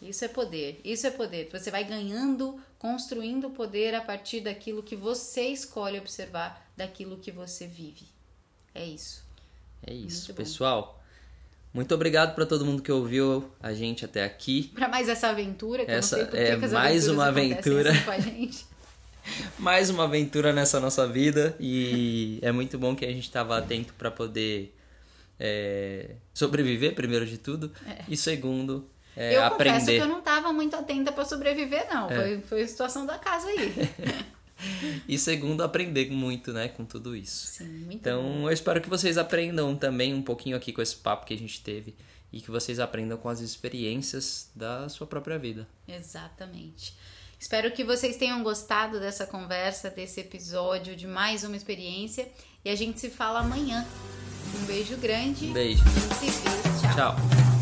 Isso 0.01 0.25
é 0.25 0.27
poder, 0.27 0.81
isso 0.83 1.05
é 1.05 1.11
poder. 1.11 1.47
Você 1.51 1.69
vai 1.69 1.83
ganhando, 1.83 2.59
construindo 2.79 3.51
poder 3.51 3.93
a 3.93 4.01
partir 4.01 4.41
daquilo 4.41 4.81
que 4.81 4.95
você 4.95 5.43
escolhe 5.43 5.99
observar, 5.99 6.67
daquilo 6.75 7.17
que 7.17 7.31
você 7.31 7.67
vive. 7.67 8.05
É 8.73 8.83
isso. 8.83 9.23
É 9.85 9.93
isso, 9.93 10.27
Muito 10.27 10.27
bom. 10.29 10.43
pessoal. 10.43 11.03
Muito 11.71 11.93
obrigado 11.93 12.33
para 12.33 12.47
todo 12.47 12.65
mundo 12.65 12.81
que 12.81 12.91
ouviu 12.91 13.49
a 13.61 13.73
gente 13.73 14.03
até 14.03 14.23
aqui. 14.23 14.71
Para 14.73 14.87
mais 14.89 15.07
essa 15.07 15.29
aventura, 15.29 15.85
que 15.85 15.91
Essa 15.91 16.17
eu 16.17 16.23
não 16.25 16.31
sei 16.31 16.39
por 16.39 16.47
é 16.51 16.57
que 16.57 16.65
as 16.65 16.71
mais 16.73 17.07
uma 17.07 17.27
acontecem 17.27 17.53
aventura. 17.53 17.91
assim 17.91 18.03
com 18.03 18.11
a 18.11 18.19
gente. 18.19 18.65
Mais 19.59 19.89
uma 19.89 20.05
aventura 20.05 20.53
nessa 20.53 20.79
nossa 20.79 21.07
vida 21.07 21.55
e 21.59 22.39
é 22.41 22.51
muito 22.51 22.77
bom 22.77 22.95
que 22.95 23.05
a 23.05 23.09
gente 23.09 23.23
estava 23.23 23.57
atento 23.57 23.93
para 23.93 24.09
poder 24.09 24.75
é, 25.39 26.15
sobreviver, 26.33 26.93
primeiro 26.93 27.25
de 27.25 27.37
tudo, 27.37 27.71
e 28.07 28.15
segundo, 28.15 28.87
é, 29.15 29.35
eu 29.35 29.41
confesso 29.41 29.55
aprender. 29.55 29.95
que 29.97 30.03
eu 30.03 30.07
não 30.07 30.19
estava 30.19 30.53
muito 30.53 30.75
atenta 30.75 31.11
para 31.11 31.25
sobreviver, 31.25 31.87
não. 31.89 32.09
É. 32.09 32.15
Foi, 32.15 32.41
foi 32.41 32.61
a 32.61 32.67
situação 32.67 33.05
da 33.05 33.17
casa 33.17 33.47
aí. 33.47 33.73
E 35.07 35.17
segundo, 35.17 35.63
aprender 35.63 36.11
muito, 36.11 36.53
né, 36.53 36.67
com 36.67 36.85
tudo 36.85 37.15
isso. 37.15 37.47
Sim, 37.47 37.65
muito 37.65 37.87
bom. 37.87 37.93
Então, 37.93 38.43
eu 38.43 38.51
espero 38.51 38.79
que 38.79 38.89
vocês 38.89 39.17
aprendam 39.17 39.75
também 39.75 40.13
um 40.13 40.21
pouquinho 40.21 40.55
aqui 40.55 40.71
com 40.71 40.81
esse 40.81 40.95
papo 40.95 41.25
que 41.25 41.33
a 41.33 41.37
gente 41.37 41.61
teve 41.61 41.95
e 42.31 42.39
que 42.39 42.51
vocês 42.51 42.79
aprendam 42.79 43.17
com 43.17 43.27
as 43.27 43.39
experiências 43.41 44.49
da 44.55 44.87
sua 44.87 45.07
própria 45.07 45.37
vida. 45.37 45.67
Exatamente. 45.87 46.93
Espero 47.41 47.71
que 47.71 47.83
vocês 47.83 48.17
tenham 48.17 48.43
gostado 48.43 48.99
dessa 48.99 49.25
conversa, 49.25 49.89
desse 49.89 50.21
episódio, 50.21 50.95
de 50.95 51.07
mais 51.07 51.43
uma 51.43 51.57
experiência. 51.57 52.29
E 52.63 52.69
a 52.69 52.75
gente 52.75 52.99
se 52.99 53.09
fala 53.09 53.39
amanhã. 53.39 53.83
Um 54.61 54.65
beijo 54.65 54.95
grande. 54.97 55.47
Um 55.47 55.53
beijo. 55.53 55.81
A 55.83 55.89
gente 55.89 56.13
se 56.13 56.29
vê. 56.29 56.51
Tchau. 56.81 57.15
Tchau. 57.15 57.60